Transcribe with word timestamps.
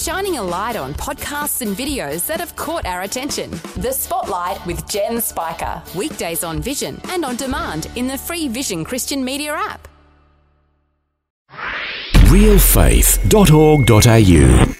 shining 0.00 0.38
a 0.38 0.42
light 0.42 0.76
on 0.76 0.94
podcasts 0.94 1.60
and 1.60 1.76
videos 1.76 2.26
that 2.26 2.40
have 2.40 2.56
caught 2.56 2.86
our 2.86 3.02
attention. 3.02 3.50
The 3.76 3.92
Spotlight 3.92 4.64
with 4.66 4.88
Jen 4.88 5.20
Spiker. 5.20 5.82
Weekdays 5.94 6.42
on 6.42 6.62
Vision 6.62 6.98
and 7.10 7.24
on 7.24 7.36
demand 7.36 7.88
in 7.96 8.06
the 8.06 8.16
free 8.16 8.48
Vision 8.48 8.84
Christian 8.84 9.24
Media 9.24 9.52
app. 9.52 9.88
realfaith.org.au. 12.30 14.74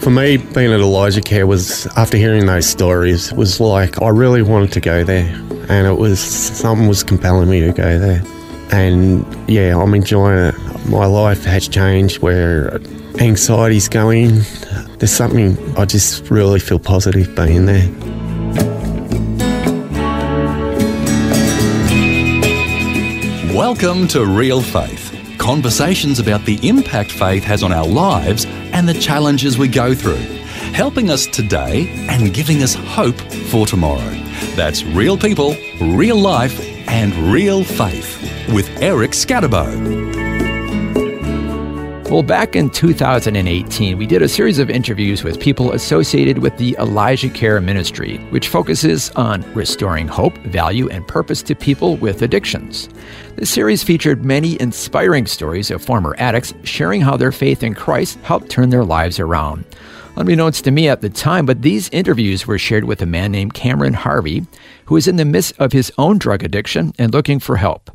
For 0.00 0.10
me, 0.10 0.36
being 0.36 0.72
at 0.72 0.80
Elijah 0.80 1.22
Care 1.22 1.46
was, 1.46 1.86
after 1.96 2.18
hearing 2.18 2.46
those 2.46 2.66
stories, 2.66 3.32
was 3.32 3.58
like 3.58 4.02
I 4.02 4.08
really 4.08 4.42
wanted 4.42 4.72
to 4.72 4.80
go 4.80 5.02
there. 5.02 5.26
And 5.68 5.86
it 5.86 5.98
was, 5.98 6.20
something 6.20 6.88
was 6.88 7.02
compelling 7.02 7.48
me 7.48 7.60
to 7.60 7.72
go 7.72 7.98
there. 7.98 8.22
And 8.70 9.24
yeah, 9.48 9.78
I'm 9.78 9.94
enjoying 9.94 10.38
it. 10.38 10.54
My 10.86 11.06
life 11.06 11.44
has 11.44 11.66
changed 11.66 12.18
where 12.18 12.78
anxiety's 13.18 13.88
going. 13.88 14.42
There's 14.98 15.10
something, 15.10 15.56
I 15.78 15.86
just 15.86 16.30
really 16.30 16.60
feel 16.60 16.78
positive 16.78 17.34
being 17.34 17.66
there. 17.66 17.88
Welcome 23.54 24.08
to 24.08 24.26
Real 24.26 24.60
Faith 24.60 25.14
conversations 25.38 26.18
about 26.18 26.42
the 26.46 26.58
impact 26.66 27.12
faith 27.12 27.44
has 27.44 27.62
on 27.62 27.70
our 27.70 27.86
lives 27.86 28.46
and 28.72 28.88
the 28.88 28.94
challenges 28.94 29.58
we 29.58 29.68
go 29.68 29.94
through, 29.94 30.16
helping 30.72 31.10
us 31.10 31.26
today 31.26 31.86
and 32.08 32.32
giving 32.32 32.62
us 32.62 32.74
hope 32.74 33.20
for 33.50 33.66
tomorrow. 33.66 34.10
That's 34.54 34.84
real 34.84 35.18
people, 35.18 35.54
real 35.80 36.16
life, 36.16 36.58
and 36.88 37.14
real 37.30 37.62
faith 37.62 38.20
with 38.52 38.68
Eric 38.80 39.10
Skattebo. 39.10 40.03
Well, 42.10 42.22
back 42.22 42.54
in 42.54 42.68
2018, 42.68 43.96
we 43.96 44.06
did 44.06 44.20
a 44.20 44.28
series 44.28 44.58
of 44.58 44.68
interviews 44.68 45.24
with 45.24 45.40
people 45.40 45.72
associated 45.72 46.38
with 46.38 46.56
the 46.58 46.76
Elijah 46.78 47.30
Care 47.30 47.58
Ministry, 47.62 48.18
which 48.28 48.48
focuses 48.48 49.10
on 49.12 49.42
restoring 49.54 50.06
hope, 50.06 50.36
value, 50.38 50.88
and 50.90 51.08
purpose 51.08 51.42
to 51.44 51.54
people 51.54 51.96
with 51.96 52.20
addictions. 52.20 52.90
The 53.36 53.46
series 53.46 53.82
featured 53.82 54.22
many 54.22 54.60
inspiring 54.60 55.26
stories 55.26 55.70
of 55.70 55.82
former 55.82 56.14
addicts 56.18 56.52
sharing 56.62 57.00
how 57.00 57.16
their 57.16 57.32
faith 57.32 57.62
in 57.62 57.74
Christ 57.74 58.18
helped 58.20 58.50
turn 58.50 58.68
their 58.68 58.84
lives 58.84 59.18
around. 59.18 59.64
Unbeknownst 60.16 60.62
to 60.62 60.70
me 60.70 60.88
at 60.88 61.00
the 61.00 61.10
time, 61.10 61.44
but 61.44 61.62
these 61.62 61.88
interviews 61.88 62.46
were 62.46 62.56
shared 62.56 62.84
with 62.84 63.02
a 63.02 63.06
man 63.06 63.32
named 63.32 63.52
Cameron 63.52 63.94
Harvey, 63.94 64.46
who 64.84 64.96
is 64.96 65.08
in 65.08 65.16
the 65.16 65.24
midst 65.24 65.58
of 65.58 65.72
his 65.72 65.90
own 65.98 66.18
drug 66.18 66.44
addiction 66.44 66.92
and 66.98 67.12
looking 67.12 67.40
for 67.40 67.56
help. 67.56 67.90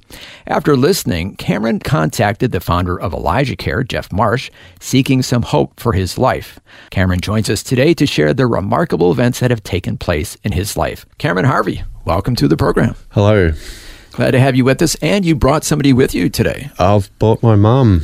After 0.45 0.75
listening, 0.75 1.37
Cameron 1.37 1.79
contacted 1.79 2.51
the 2.51 2.59
founder 2.59 2.99
of 2.99 3.13
Elijah 3.13 3.55
Care, 3.55 3.83
Jeff 3.83 4.11
Marsh, 4.11 4.51
seeking 4.81 5.21
some 5.21 5.43
hope 5.43 5.79
for 5.79 5.93
his 5.93 6.17
life. 6.17 6.59
Cameron 6.89 7.21
joins 7.21 7.49
us 7.49 7.63
today 7.63 7.93
to 7.93 8.05
share 8.05 8.33
the 8.33 8.47
remarkable 8.47 9.11
events 9.11 9.39
that 9.39 9.51
have 9.51 9.63
taken 9.63 9.95
place 9.95 10.35
in 10.43 10.51
his 10.51 10.75
life. 10.75 11.05
Cameron 11.19 11.45
Harvey, 11.45 11.83
welcome 12.03 12.35
to 12.35 12.49
the 12.49 12.57
program. 12.57 12.95
Hello. 13.11 13.53
Glad 14.11 14.31
to 14.31 14.39
have 14.41 14.57
you 14.57 14.65
with 14.65 14.81
us, 14.81 14.95
and 14.95 15.23
you 15.23 15.35
brought 15.35 15.63
somebody 15.63 15.93
with 15.93 16.13
you 16.13 16.27
today. 16.27 16.69
I've 16.77 17.17
brought 17.17 17.41
my 17.41 17.55
mum. 17.55 18.01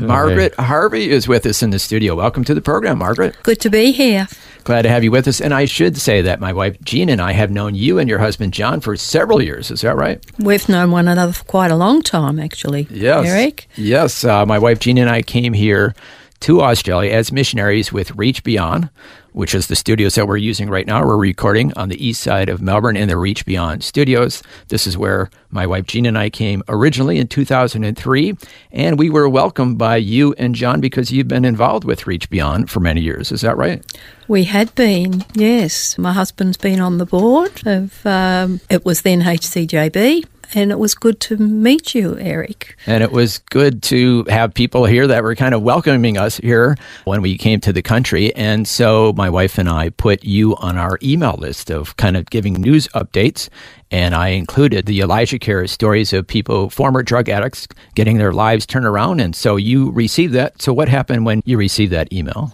Margaret 0.00 0.54
Harvey 0.56 1.10
is 1.10 1.26
with 1.26 1.46
us 1.46 1.62
in 1.62 1.70
the 1.70 1.78
studio. 1.78 2.14
Welcome 2.14 2.44
to 2.44 2.54
the 2.54 2.60
program, 2.60 2.98
Margaret. 2.98 3.36
Good 3.42 3.60
to 3.60 3.70
be 3.70 3.92
here. 3.92 4.28
Glad 4.64 4.82
to 4.82 4.88
have 4.90 5.02
you 5.02 5.10
with 5.10 5.26
us. 5.26 5.40
And 5.40 5.54
I 5.54 5.64
should 5.64 5.96
say 5.96 6.20
that 6.20 6.40
my 6.40 6.52
wife 6.52 6.76
Jean 6.82 7.08
and 7.08 7.22
I 7.22 7.32
have 7.32 7.50
known 7.50 7.74
you 7.74 7.98
and 7.98 8.08
your 8.08 8.18
husband 8.18 8.52
John 8.52 8.80
for 8.80 8.96
several 8.96 9.40
years. 9.40 9.70
Is 9.70 9.80
that 9.80 9.96
right? 9.96 10.22
We've 10.38 10.68
known 10.68 10.90
one 10.90 11.08
another 11.08 11.32
for 11.32 11.44
quite 11.44 11.70
a 11.70 11.76
long 11.76 12.02
time, 12.02 12.38
actually. 12.38 12.86
Yes. 12.90 13.26
Eric? 13.26 13.68
Yes. 13.76 14.24
Uh, 14.24 14.44
my 14.44 14.58
wife 14.58 14.78
Jean 14.78 14.98
and 14.98 15.08
I 15.08 15.22
came 15.22 15.54
here 15.54 15.94
to 16.40 16.60
Australia 16.60 17.12
as 17.12 17.32
missionaries 17.32 17.92
with 17.92 18.14
Reach 18.14 18.44
Beyond 18.44 18.90
which 19.38 19.54
is 19.54 19.68
the 19.68 19.76
studios 19.76 20.16
that 20.16 20.26
we're 20.26 20.36
using 20.36 20.68
right 20.68 20.84
now. 20.84 21.06
We're 21.06 21.16
recording 21.16 21.72
on 21.74 21.90
the 21.90 22.04
east 22.04 22.20
side 22.22 22.48
of 22.48 22.60
Melbourne 22.60 22.96
in 22.96 23.08
the 23.08 23.16
Reach 23.16 23.46
Beyond 23.46 23.84
studios. 23.84 24.42
This 24.66 24.84
is 24.84 24.98
where 24.98 25.30
my 25.52 25.64
wife 25.64 25.86
Jean 25.86 26.06
and 26.06 26.18
I 26.18 26.28
came 26.28 26.64
originally 26.68 27.18
in 27.18 27.28
2003, 27.28 28.36
and 28.72 28.98
we 28.98 29.10
were 29.10 29.28
welcomed 29.28 29.78
by 29.78 29.98
you 29.98 30.34
and 30.38 30.56
John 30.56 30.80
because 30.80 31.12
you've 31.12 31.28
been 31.28 31.44
involved 31.44 31.84
with 31.84 32.08
Reach 32.08 32.28
Beyond 32.28 32.68
for 32.68 32.80
many 32.80 33.00
years. 33.00 33.30
Is 33.30 33.42
that 33.42 33.56
right? 33.56 33.80
We 34.26 34.42
had 34.42 34.74
been, 34.74 35.24
yes. 35.34 35.96
My 35.98 36.12
husband's 36.12 36.56
been 36.56 36.80
on 36.80 36.98
the 36.98 37.06
board 37.06 37.64
of, 37.64 38.04
um, 38.04 38.60
it 38.68 38.84
was 38.84 39.02
then 39.02 39.20
HCJB, 39.20 40.24
and 40.54 40.70
it 40.70 40.78
was 40.78 40.94
good 40.94 41.20
to 41.20 41.36
meet 41.36 41.94
you, 41.94 42.18
Eric. 42.18 42.76
And 42.86 43.02
it 43.02 43.12
was 43.12 43.38
good 43.50 43.82
to 43.84 44.24
have 44.28 44.54
people 44.54 44.84
here 44.86 45.06
that 45.06 45.22
were 45.22 45.34
kind 45.34 45.54
of 45.54 45.62
welcoming 45.62 46.16
us 46.16 46.38
here 46.38 46.76
when 47.04 47.22
we 47.22 47.36
came 47.36 47.60
to 47.60 47.72
the 47.72 47.82
country. 47.82 48.34
And 48.34 48.66
so 48.66 49.12
my 49.14 49.28
wife 49.28 49.58
and 49.58 49.68
I 49.68 49.90
put 49.90 50.24
you 50.24 50.56
on 50.56 50.78
our 50.78 50.98
email 51.02 51.36
list 51.38 51.70
of 51.70 51.96
kind 51.96 52.16
of 52.16 52.30
giving 52.30 52.54
news 52.54 52.88
updates. 52.88 53.48
And 53.90 54.14
I 54.14 54.28
included 54.28 54.86
the 54.86 55.00
Elijah 55.00 55.38
Care 55.38 55.66
stories 55.66 56.12
of 56.12 56.26
people, 56.26 56.70
former 56.70 57.02
drug 57.02 57.28
addicts, 57.28 57.66
getting 57.94 58.18
their 58.18 58.32
lives 58.32 58.66
turned 58.66 58.86
around. 58.86 59.20
And 59.20 59.34
so 59.34 59.56
you 59.56 59.90
received 59.90 60.34
that. 60.34 60.60
So 60.60 60.72
what 60.72 60.88
happened 60.88 61.24
when 61.24 61.42
you 61.44 61.56
received 61.56 61.92
that 61.92 62.12
email? 62.12 62.52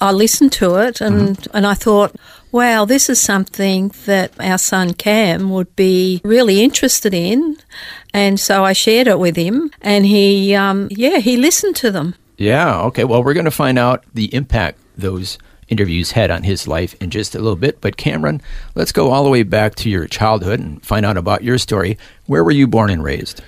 I 0.00 0.12
listened 0.12 0.52
to 0.52 0.76
it 0.76 1.00
and, 1.00 1.36
mm-hmm. 1.36 1.56
and 1.56 1.66
I 1.66 1.74
thought, 1.74 2.14
wow, 2.52 2.84
this 2.84 3.10
is 3.10 3.20
something 3.20 3.92
that 4.06 4.32
our 4.38 4.58
son 4.58 4.94
Cam 4.94 5.50
would 5.50 5.74
be 5.76 6.20
really 6.24 6.62
interested 6.62 7.12
in. 7.12 7.56
And 8.14 8.38
so 8.38 8.64
I 8.64 8.72
shared 8.72 9.06
it 9.06 9.18
with 9.18 9.36
him 9.36 9.70
and 9.80 10.06
he, 10.06 10.54
um, 10.54 10.88
yeah, 10.90 11.18
he 11.18 11.36
listened 11.36 11.76
to 11.76 11.90
them. 11.90 12.14
Yeah, 12.36 12.82
okay. 12.82 13.04
Well, 13.04 13.24
we're 13.24 13.34
going 13.34 13.44
to 13.44 13.50
find 13.50 13.78
out 13.78 14.04
the 14.14 14.32
impact 14.34 14.78
those 14.96 15.38
interviews 15.68 16.12
had 16.12 16.30
on 16.30 16.44
his 16.44 16.66
life 16.66 16.94
in 17.02 17.10
just 17.10 17.34
a 17.34 17.38
little 17.38 17.56
bit. 17.56 17.80
But 17.80 17.96
Cameron, 17.96 18.40
let's 18.74 18.92
go 18.92 19.10
all 19.10 19.24
the 19.24 19.30
way 19.30 19.42
back 19.42 19.74
to 19.76 19.90
your 19.90 20.06
childhood 20.06 20.60
and 20.60 20.82
find 20.84 21.04
out 21.04 21.16
about 21.16 21.42
your 21.42 21.58
story. 21.58 21.98
Where 22.26 22.44
were 22.44 22.52
you 22.52 22.66
born 22.66 22.90
and 22.90 23.02
raised? 23.02 23.42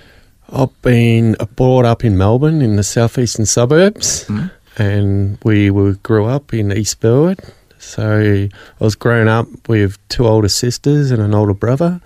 I've 0.49 0.79
been 0.81 1.37
brought 1.55 1.85
up 1.85 2.03
in 2.03 2.17
Melbourne 2.17 2.61
in 2.61 2.75
the 2.75 2.83
southeastern 2.83 3.45
suburbs. 3.45 4.25
Mm-hmm 4.25 4.47
and 4.77 5.37
we 5.43 5.69
were, 5.69 5.93
grew 5.93 6.25
up 6.25 6.53
in 6.53 6.71
East 6.71 6.99
Burwood. 6.99 7.39
So 7.79 8.49
I 8.79 8.83
was 8.83 8.95
growing 8.95 9.27
up 9.27 9.47
with 9.67 9.97
two 10.09 10.27
older 10.27 10.49
sisters 10.49 11.11
and 11.11 11.21
an 11.21 11.33
older 11.33 11.53
brother. 11.53 11.99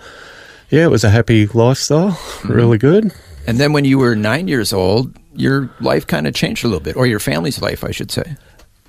Yeah, 0.69 0.85
it 0.85 0.91
was 0.91 1.03
a 1.03 1.09
happy 1.09 1.47
lifestyle, 1.47 2.11
mm-hmm. 2.11 2.51
really 2.51 2.77
good. 2.77 3.11
And 3.45 3.59
then 3.59 3.73
when 3.73 3.85
you 3.85 3.99
were 3.99 4.15
nine 4.15 4.47
years 4.47 4.73
old, 4.73 5.13
your 5.33 5.69
life 5.79 6.07
kind 6.07 6.27
of 6.27 6.33
changed 6.33 6.63
a 6.63 6.67
little 6.67 6.81
bit, 6.81 6.95
or 6.95 7.05
your 7.05 7.19
family's 7.19 7.61
life, 7.61 7.83
I 7.83 7.91
should 7.91 8.09
say. 8.09 8.35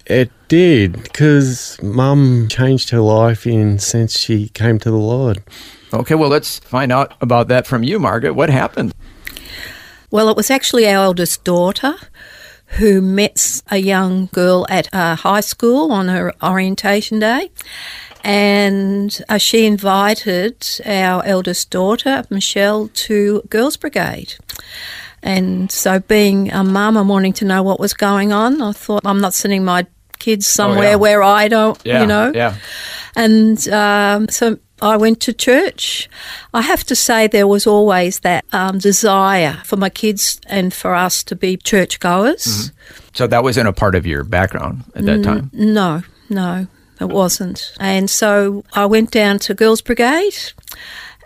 It 0.07 0.31
did, 0.47 1.03
because 1.03 1.83
mum 1.83 2.47
changed 2.49 2.91
her 2.91 3.01
life 3.01 3.47
in 3.47 3.81
since 3.81 4.17
she 4.17 4.49
came 4.51 4.79
to 4.79 4.91
the 4.91 4.97
Lord. 4.97 5.43
Okay, 5.93 6.15
well, 6.15 6.31
let's 6.31 6.61
find 6.61 6.93
out 6.93 7.15
about 7.21 7.49
that 7.49 7.67
from 7.67 7.83
you, 7.83 7.99
Margaret. 7.99 8.35
What 8.35 8.49
happened? 8.49 8.95
Well, 10.11 10.29
it 10.29 10.37
was 10.37 10.51
actually 10.51 10.87
our 10.87 11.07
eldest 11.07 11.43
daughter 11.43 11.97
who 12.67 13.01
met 13.01 13.63
a 13.71 13.79
young 13.79 14.27
girl 14.33 14.67
at 14.69 14.89
a 14.93 15.15
high 15.15 15.41
school 15.41 15.93
on 15.93 16.09
her 16.09 16.33
orientation 16.43 17.19
day. 17.19 17.51
And 18.25 19.19
uh, 19.29 19.39
she 19.39 19.67
invited 19.67 20.67
our 20.85 21.25
eldest 21.25 21.71
daughter, 21.71 22.25
Michelle, 22.29 22.89
to 22.89 23.43
Girls 23.49 23.77
Brigade. 23.77 24.35
And 25.23 25.71
so, 25.71 26.01
being 26.01 26.53
a 26.53 26.65
mum 26.65 26.97
and 26.97 27.09
wanting 27.09 27.33
to 27.35 27.45
know 27.45 27.63
what 27.63 27.79
was 27.79 27.95
going 27.95 28.33
on, 28.33 28.61
I 28.61 28.73
thought, 28.73 29.03
I'm 29.05 29.21
not 29.21 29.33
sending 29.33 29.65
my 29.65 29.87
kids 30.19 30.47
somewhere 30.47 30.89
oh, 30.89 30.91
yeah. 30.91 30.97
where 30.97 31.23
I 31.23 31.49
don't, 31.49 31.81
yeah, 31.85 32.01
you 32.01 32.07
know. 32.07 32.33
Yeah. 32.35 32.57
And 33.15 33.67
um, 33.69 34.29
so 34.29 34.59
I 34.83 34.97
went 34.97 35.21
to 35.21 35.33
church. 35.33 36.09
I 36.53 36.63
have 36.63 36.85
to 36.85 36.97
say, 36.97 37.27
there 37.27 37.47
was 37.47 37.67
always 37.67 38.21
that 38.21 38.45
um, 38.53 38.79
desire 38.79 39.61
for 39.65 39.77
my 39.77 39.89
kids 39.89 40.41
and 40.47 40.73
for 40.73 40.95
us 40.95 41.23
to 41.25 41.37
be 41.37 41.57
churchgoers. 41.57 42.45
Mm-hmm. 42.45 43.07
So 43.15 43.27
that 43.27 43.43
wasn't 43.43 43.69
a 43.69 43.73
part 43.73 43.95
of 43.95 44.07
your 44.07 44.25
background 44.25 44.85
at 44.95 45.05
that 45.07 45.23
time? 45.23 45.51
No, 45.53 46.03
no, 46.29 46.67
it 47.01 47.09
wasn't. 47.09 47.73
And 47.81 48.11
so 48.11 48.65
I 48.75 48.87
went 48.87 49.11
down 49.11 49.39
to 49.41 49.55
Girls 49.55 49.81
Brigade. 49.81 50.37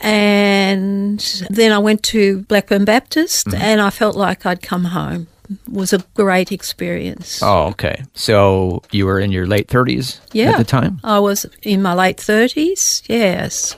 And 0.02 1.20
then 1.50 1.72
I 1.72 1.78
went 1.78 2.02
to 2.04 2.40
Blackburn 2.44 2.86
Baptist, 2.86 3.48
mm-hmm. 3.48 3.60
and 3.60 3.82
I 3.82 3.90
felt 3.90 4.16
like 4.16 4.46
I'd 4.46 4.62
come 4.62 4.86
home 4.86 5.26
was 5.68 5.92
a 5.92 5.98
great 6.14 6.52
experience. 6.52 7.42
Oh, 7.42 7.68
okay. 7.68 8.04
So 8.14 8.82
you 8.90 9.06
were 9.06 9.18
in 9.18 9.32
your 9.32 9.46
late 9.46 9.68
30s 9.68 10.20
yeah, 10.32 10.50
at 10.50 10.58
the 10.58 10.64
time? 10.64 11.00
I 11.02 11.18
was 11.18 11.46
in 11.62 11.82
my 11.82 11.94
late 11.94 12.18
30s, 12.18 13.02
yes. 13.08 13.76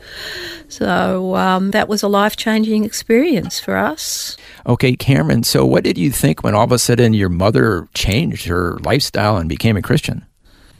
So 0.69 1.37
um, 1.37 1.71
that 1.73 1.89
was 1.89 2.03
a 2.03 2.09
life 2.09 2.37
changing 2.37 2.85
experience 2.85 3.61
for 3.61 3.77
us. 3.77 4.37
Okay, 4.67 4.97
Cameron, 4.97 5.43
so 5.43 5.65
what 5.67 5.85
did 5.85 5.99
you 5.99 6.11
think 6.11 6.43
when 6.43 6.55
all 6.55 6.65
of 6.65 6.73
a 6.73 6.79
sudden 6.79 7.15
your 7.15 7.29
mother 7.29 7.89
changed 7.95 8.47
her 8.47 8.79
lifestyle 8.79 9.37
and 9.37 9.49
became 9.49 9.77
a 9.77 9.83
Christian? 9.83 10.25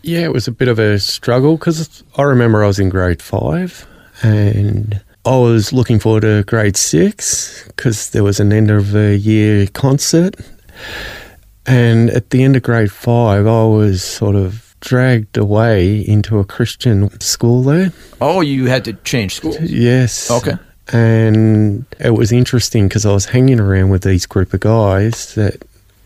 Yeah, 0.03 0.21
it 0.21 0.33
was 0.33 0.49
a 0.49 0.53
bit 0.53 0.69
of 0.69 0.79
a 0.79 0.99
struggle 0.99 1.57
because 1.57 2.03
I 2.17 2.23
remember 2.23 2.65
I 2.65 2.67
was 2.67 2.79
in 2.79 2.89
grade 2.89 3.23
five 3.23 3.87
and 4.23 5.01
I 5.25 5.37
was 5.37 5.73
looking 5.73 6.01
forward 6.01 6.23
to 6.23 6.43
grade 6.45 6.77
six 6.77 7.65
because 7.69 8.11
there 8.11 8.25
was 8.25 8.41
an 8.41 8.53
end 8.53 8.71
of 8.71 8.91
the 8.91 9.17
year 9.17 9.69
concert 9.69 10.35
And 11.65 12.11
at 12.11 12.31
the 12.31 12.43
end 12.43 12.57
of 12.57 12.63
grade 12.63 12.91
five, 12.91 13.47
I 13.47 13.65
was 13.65 14.03
sort 14.03 14.35
of 14.35 14.75
dragged 14.81 15.37
away 15.37 16.01
into 16.01 16.41
a 16.41 16.45
Christian 16.45 17.09
school 17.21 17.63
there. 17.63 17.93
Oh, 18.21 18.41
you 18.41 18.67
had 18.67 18.85
to 18.87 18.95
change 18.95 19.37
schools. 19.37 19.61
Yes. 19.61 20.31
Okay. 20.31 20.55
And 20.93 21.87
it 22.01 22.11
was 22.11 22.33
interesting 22.33 22.89
because 22.89 23.07
I 23.07 23.13
was 23.13 23.27
hanging 23.27 23.61
around 23.61 23.91
with 23.91 24.03
these 24.03 24.27
group 24.27 24.53
of 24.53 24.61
guys 24.61 25.35
that 25.37 25.63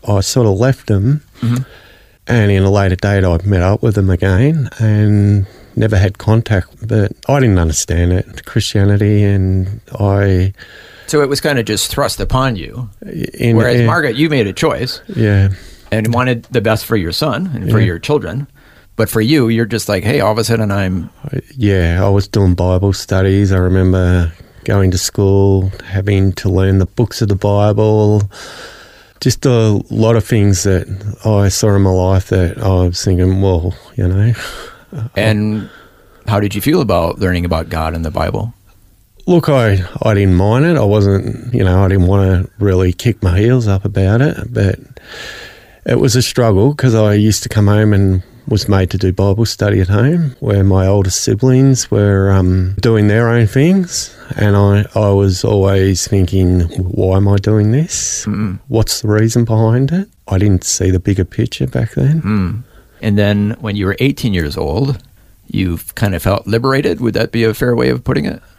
I 0.07 0.19
sort 0.19 0.45
of 0.45 0.59
left 0.59 0.87
them. 0.87 1.23
Mm-hmm. 1.41 1.63
And 2.27 2.51
in 2.51 2.63
a 2.63 2.69
later 2.69 2.95
date, 2.95 3.23
I 3.23 3.37
met 3.43 3.63
up 3.63 3.81
with 3.81 3.95
them 3.95 4.11
again 4.11 4.69
and 4.79 5.47
never 5.75 5.97
had 5.97 6.19
contact. 6.19 6.87
But 6.87 7.13
I 7.27 7.39
didn't 7.39 7.57
understand 7.57 8.13
it, 8.13 8.45
Christianity, 8.45 9.23
and 9.23 9.81
I. 9.99 10.53
So 11.07 11.21
it 11.21 11.29
was 11.29 11.39
kind 11.41 11.57
of 11.59 11.65
just 11.65 11.89
thrust 11.91 12.19
upon 12.19 12.55
you. 12.57 12.89
In, 13.33 13.55
Whereas 13.55 13.81
Margaret, 13.85 14.15
you 14.17 14.29
made 14.29 14.45
a 14.47 14.53
choice 14.53 15.01
Yeah. 15.07 15.49
and 15.91 16.13
wanted 16.13 16.43
the 16.51 16.61
best 16.61 16.85
for 16.85 16.95
your 16.97 17.11
son 17.13 17.49
and 17.53 17.71
for 17.71 17.79
your 17.79 17.97
children. 17.99 18.47
But 18.97 19.09
for 19.09 19.21
you, 19.21 19.47
you're 19.47 19.65
just 19.65 19.87
like, 19.87 20.03
hey, 20.03 20.19
all 20.21 20.31
of 20.31 20.37
a 20.37 20.43
sudden 20.43 20.71
I'm 20.71 21.09
Yeah, 21.55 22.03
I 22.03 22.09
was 22.09 22.27
doing 22.27 22.55
Bible 22.55 22.93
studies. 22.93 23.51
I 23.51 23.57
remember 23.57 24.31
going 24.65 24.91
to 24.91 24.97
school, 24.97 25.71
having 25.85 26.33
to 26.33 26.49
learn 26.49 26.79
the 26.79 26.87
books 26.87 27.21
of 27.21 27.29
the 27.29 27.35
Bible. 27.35 28.29
Just 29.21 29.45
a 29.45 29.81
lot 29.89 30.15
of 30.15 30.25
things 30.25 30.63
that 30.63 30.87
I 31.25 31.47
saw 31.49 31.75
in 31.75 31.83
my 31.83 31.89
life 31.91 32.27
that 32.29 32.57
I 32.57 32.67
was 32.87 33.03
thinking, 33.03 33.41
well, 33.41 33.73
you 33.95 34.07
know, 34.07 34.33
And 35.15 35.69
how 36.27 36.39
did 36.39 36.53
you 36.53 36.61
feel 36.61 36.81
about 36.81 37.17
learning 37.19 37.45
about 37.45 37.69
God 37.69 37.93
and 37.95 38.03
the 38.03 38.11
Bible? 38.11 38.53
Look, 39.27 39.49
I, 39.49 39.77
I 40.01 40.13
didn't 40.13 40.35
mind 40.35 40.65
it. 40.65 40.77
I 40.77 40.83
wasn't, 40.83 41.53
you 41.53 41.63
know, 41.63 41.83
I 41.83 41.87
didn't 41.87 42.07
want 42.07 42.45
to 42.45 42.51
really 42.63 42.93
kick 42.93 43.21
my 43.21 43.37
heels 43.37 43.67
up 43.67 43.85
about 43.85 44.21
it, 44.21 44.51
but 44.51 44.79
it 45.85 45.99
was 45.99 46.15
a 46.15 46.21
struggle 46.21 46.71
because 46.71 46.95
I 46.95 47.13
used 47.13 47.43
to 47.43 47.49
come 47.49 47.67
home 47.67 47.93
and 47.93 48.23
was 48.47 48.69
made 48.69 48.89
to 48.91 48.97
do 48.97 49.11
Bible 49.11 49.45
study 49.45 49.81
at 49.81 49.89
home 49.89 50.33
where 50.39 50.63
my 50.63 50.87
older 50.87 51.09
siblings 51.09 51.91
were 51.91 52.31
um, 52.31 52.75
doing 52.81 53.09
their 53.09 53.27
own 53.27 53.45
things. 53.45 54.17
And 54.37 54.55
I, 54.55 54.85
I 54.95 55.09
was 55.09 55.43
always 55.43 56.07
thinking, 56.07 56.61
why 56.61 57.17
am 57.17 57.27
I 57.27 57.35
doing 57.35 57.71
this? 57.73 58.25
What's 58.69 59.01
the 59.01 59.09
reason 59.09 59.43
behind 59.43 59.91
it? 59.91 60.09
I 60.29 60.37
didn't 60.37 60.63
see 60.63 60.89
the 60.91 60.99
bigger 60.99 61.25
picture 61.25 61.67
back 61.67 61.91
then. 61.91 62.21
And 63.01 63.17
then 63.17 63.51
when 63.59 63.75
you 63.75 63.85
were 63.85 63.97
18 63.99 64.33
years 64.33 64.57
old, 64.57 65.03
you 65.49 65.79
kind 65.95 66.15
of 66.15 66.23
felt 66.23 66.47
liberated. 66.47 66.99
Would 67.01 67.13
that 67.13 67.31
be 67.31 67.43
a 67.43 67.53
fair 67.53 67.75
way 67.75 67.89
of 67.89 68.03
putting 68.03 68.25
it? 68.25 68.41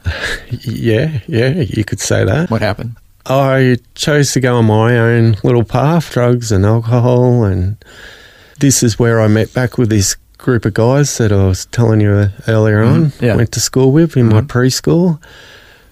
Yeah, 0.63 1.21
yeah, 1.27 1.51
you 1.51 1.85
could 1.85 2.01
say 2.01 2.25
that. 2.25 2.51
What 2.51 2.63
happened? 2.63 2.97
I 3.27 3.77
chose 3.95 4.33
to 4.33 4.41
go 4.41 4.57
on 4.57 4.65
my 4.65 4.97
own 4.99 5.37
little 5.45 5.65
path, 5.65 6.11
drugs 6.11 6.51
and 6.51 6.65
alcohol, 6.65 7.45
and 7.45 7.77
this 8.59 8.83
is 8.83 8.99
where 8.99 9.21
I 9.21 9.29
met 9.29 9.53
back 9.53 9.77
with 9.77 9.91
this 9.91 10.17
group 10.39 10.65
of 10.65 10.73
guys 10.73 11.19
that 11.19 11.31
I 11.33 11.47
was 11.47 11.67
telling 11.67 12.01
you 12.01 12.31
earlier 12.47 12.83
mm-hmm. 12.83 13.05
on. 13.05 13.13
yeah. 13.21 13.37
Went 13.37 13.53
to 13.53 13.61
school 13.61 13.93
with 13.93 14.17
in 14.17 14.27
my 14.27 14.41
mm-hmm. 14.41 14.47
preschool. 14.47 15.23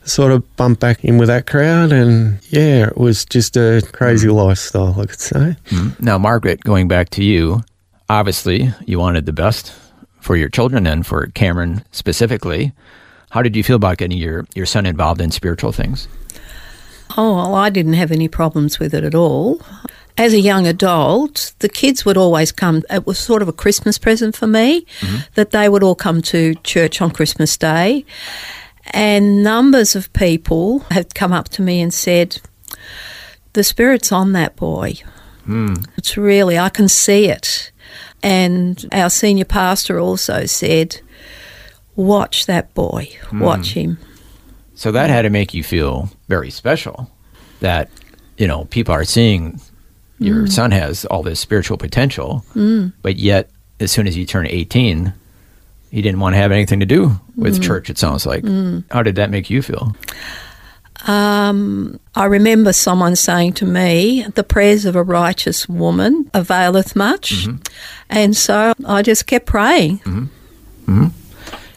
Sort 0.05 0.33
of 0.33 0.57
bumped 0.57 0.81
back 0.81 1.05
in 1.05 1.19
with 1.19 1.29
that 1.29 1.47
crowd, 1.47 1.93
and 1.93 2.39
yeah, 2.49 2.87
it 2.87 2.97
was 2.97 3.25
just 3.27 3.57
a 3.57 3.83
crazy 3.93 4.29
mm-hmm. 4.29 4.37
lifestyle, 4.37 4.99
I 4.99 5.07
could 5.07 5.21
say. 5.21 5.57
Now, 6.01 6.17
Margaret, 6.17 6.63
going 6.63 6.89
back 6.89 7.11
to 7.11 7.25
you, 7.25 7.63
obviously 8.09 8.73
you 8.87 8.99
wanted 8.99 9.27
the 9.27 9.33
best 9.33 9.75
for 10.27 10.37
your 10.37 10.49
children 10.49 10.89
and 10.89 11.07
for 11.07 11.29
Cameron 11.29 11.85
specifically. 11.93 12.73
How 13.31 13.43
did 13.43 13.55
you 13.55 13.63
feel 13.63 13.77
about 13.77 13.99
getting 13.99 14.19
your, 14.19 14.45
your 14.57 14.67
son 14.67 14.85
involved 14.85 15.21
in 15.21 15.31
spiritual 15.31 15.71
things? 15.71 16.09
Oh, 17.17 17.37
well, 17.37 17.55
I 17.55 17.71
didn't 17.71 17.93
have 17.93 18.11
any 18.11 18.27
problems 18.27 18.81
with 18.81 18.93
it 18.93 19.05
at 19.05 19.15
all. 19.15 19.61
As 20.19 20.33
a 20.33 20.41
young 20.41 20.67
adult, 20.67 21.55
the 21.61 21.69
kids 21.69 22.05
would 22.05 22.17
always 22.17 22.51
come. 22.51 22.83
It 22.91 23.07
was 23.07 23.21
sort 23.21 23.41
of 23.41 23.47
a 23.47 23.53
Christmas 23.53 23.99
present 23.99 24.35
for 24.35 24.49
me 24.49 24.85
mm-hmm. 25.01 25.19
that 25.37 25.53
they 25.53 25.69
would 25.69 25.85
all 25.85 25.95
come 25.95 26.21
to 26.23 26.57
church 26.57 27.01
on 27.01 27.13
Christmas 27.13 27.57
Day. 27.57 28.05
And 28.87 29.45
numbers 29.45 29.95
of 29.95 30.13
people 30.13 30.81
had 30.91 31.15
come 31.15 31.33
up 31.33 31.49
to 31.51 31.63
me 31.63 31.81
and 31.81 31.95
said, 31.95 32.41
The 33.53 33.63
Spirit's 33.63 34.11
on 34.11 34.33
that 34.33 34.57
boy. 34.57 34.95
Hmm. 35.45 35.75
It's 35.97 36.17
really, 36.17 36.59
I 36.59 36.71
can 36.71 36.89
see 36.89 37.29
it. 37.29 37.71
And 38.23 38.85
our 38.93 39.11
senior 39.11 39.45
pastor 39.45 40.01
also 40.01 40.47
said, 40.47 41.01
Watch 41.95 42.47
that 42.47 42.75
boy, 42.75 43.11
hmm. 43.29 43.41
watch 43.41 43.73
him. 43.73 43.99
So 44.75 44.93
that 44.93 45.09
had 45.09 45.23
to 45.23 45.31
make 45.31 45.55
you 45.55 45.63
feel 45.63 46.11
very 46.29 46.51
special 46.51 47.11
that, 47.61 47.89
you 48.37 48.47
know, 48.47 48.67
people 48.67 48.93
are 48.93 49.05
seeing 49.05 49.61
your 50.19 50.41
hmm. 50.41 50.47
son 50.47 50.71
has 50.71 51.05
all 51.07 51.23
this 51.23 51.41
spiritual 51.41 51.79
potential, 51.79 52.41
hmm. 52.53 52.89
but 53.03 53.17
yet 53.17 53.51
as 53.81 53.93
soon 53.93 54.07
as 54.07 54.17
you 54.17 54.27
turn 54.27 54.47
18, 54.47 55.13
he 55.91 56.03
didn't 56.03 56.21
want 56.21 56.35
to 56.35 56.39
have 56.39 56.53
anything 56.53 56.81
to 56.81 56.87
do 56.87 57.19
with 57.37 57.63
church, 57.63 57.89
it 57.89 57.97
sounds 57.97 58.27
like. 58.27 58.45
How 58.91 59.03
did 59.03 59.17
that 59.17 59.31
make 59.31 59.49
you 59.49 59.63
feel? 59.63 59.95
Um, 61.07 62.01
I 62.15 62.25
remember 62.25 62.73
someone 62.73 63.17
saying 63.17 63.55
to 63.55 63.67
me, 63.67 64.27
The 64.35 64.45
prayers 64.45 64.85
of 64.85 64.97
a 64.97 65.03
righteous 65.03 65.69
woman 65.69 66.31
availeth 66.35 66.97
much. 66.97 67.33
Mm-hmm. 67.33 67.57
And 68.11 68.37
so 68.37 68.75
I 68.87 69.03
just 69.03 69.27
kept 69.27 69.47
praying. 69.47 69.99
Mm-hmm. 70.01 70.25
Mm-hmm. 70.91 71.07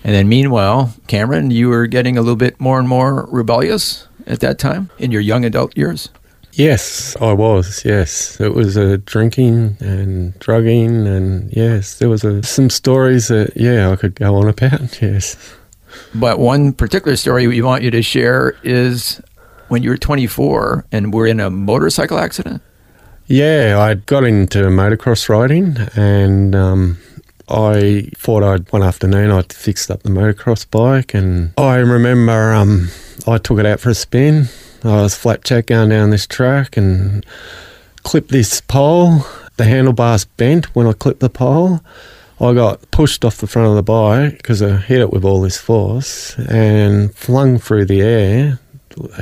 And 0.04 0.16
then 0.16 0.30
meanwhile, 0.30 0.94
Cameron, 1.08 1.52
you 1.52 1.70
were 1.70 1.88
getting 1.88 2.18
a 2.18 2.22
little 2.22 2.36
bit 2.36 2.60
more 2.60 2.80
and 2.80 2.88
more 2.88 3.28
rebellious 3.32 4.08
at 4.26 4.40
that 4.40 4.58
time 4.58 4.90
in 4.98 5.12
your 5.12 5.22
young 5.22 5.46
adult 5.46 5.78
years. 5.78 6.10
Yes, 6.54 7.16
I 7.22 7.34
was. 7.34 7.86
Yes, 7.86 8.40
it 8.42 8.54
was 8.54 8.76
a 8.76 8.98
drinking 8.98 9.78
and 9.80 10.38
drugging, 10.40 11.08
and 11.08 11.56
yes, 11.56 12.00
there 12.00 12.10
was 12.10 12.24
a, 12.24 12.44
some 12.44 12.70
stories 12.70 13.28
that 13.28 13.56
yeah 13.56 13.92
I 13.92 13.96
could 13.96 14.16
go 14.16 14.36
on 14.36 14.48
about. 14.48 15.02
Yes. 15.02 15.38
But 16.14 16.40
one 16.40 16.74
particular 16.74 17.16
story 17.16 17.48
we 17.48 17.62
want 17.62 17.84
you 17.84 17.92
to 17.92 18.02
share 18.02 18.56
is 18.64 19.22
when 19.68 19.84
you 19.84 19.90
were 19.90 19.98
24 19.98 20.86
and 20.92 21.14
were 21.14 21.28
in 21.28 21.40
a 21.40 21.50
motorcycle 21.50 22.18
accident. 22.18 22.62
Yeah, 23.28 23.78
I 23.80 23.94
got 23.94 24.24
into 24.24 24.60
motocross 24.60 25.30
riding 25.30 25.78
and 25.96 26.56
um, 26.56 26.98
I 27.48 28.10
thought 28.16 28.44
I'd 28.44 28.72
one 28.72 28.82
afternoon 28.82 29.30
I'd 29.30 29.54
fixed 29.54 29.92
up 29.92 30.02
the 30.02 30.10
motocross 30.10 30.70
bike 30.70 31.14
and 31.14 31.54
I 31.58 31.78
remember 31.78 32.54
um, 32.54 32.90
I 33.28 33.38
took 33.38 33.60
it 33.60 33.66
out 33.68 33.80
for 33.80 33.92
a 33.92 33.96
spin. 33.96 34.46
I 34.84 35.04
was 35.04 35.16
flapjack 35.16 35.68
going 35.68 35.90
down 35.90 36.10
this 36.10 36.26
track 36.26 36.78
and 36.78 37.26
clipped 38.04 38.30
this 38.30 38.62
pole. 38.62 39.26
The 39.58 39.66
handlebars 39.66 40.26
bent 40.26 40.74
when 40.76 40.88
I 40.88 40.94
clipped 40.94 41.20
the 41.20 41.30
pole. 41.30 41.82
I 42.42 42.54
got 42.54 42.90
pushed 42.92 43.26
off 43.26 43.38
the 43.38 43.48
front 43.48 43.68
of 43.70 43.76
the 43.76 43.84
bike 43.84 44.38
because 44.38 44.62
I 44.62 44.78
hit 44.78 45.02
it 45.02 45.12
with 45.12 45.26
all 45.26 45.42
this 45.42 45.58
force 45.58 46.38
and 46.38 47.14
flung 47.14 47.58
through 47.60 47.86
the 47.86 48.02
air, 48.02 48.60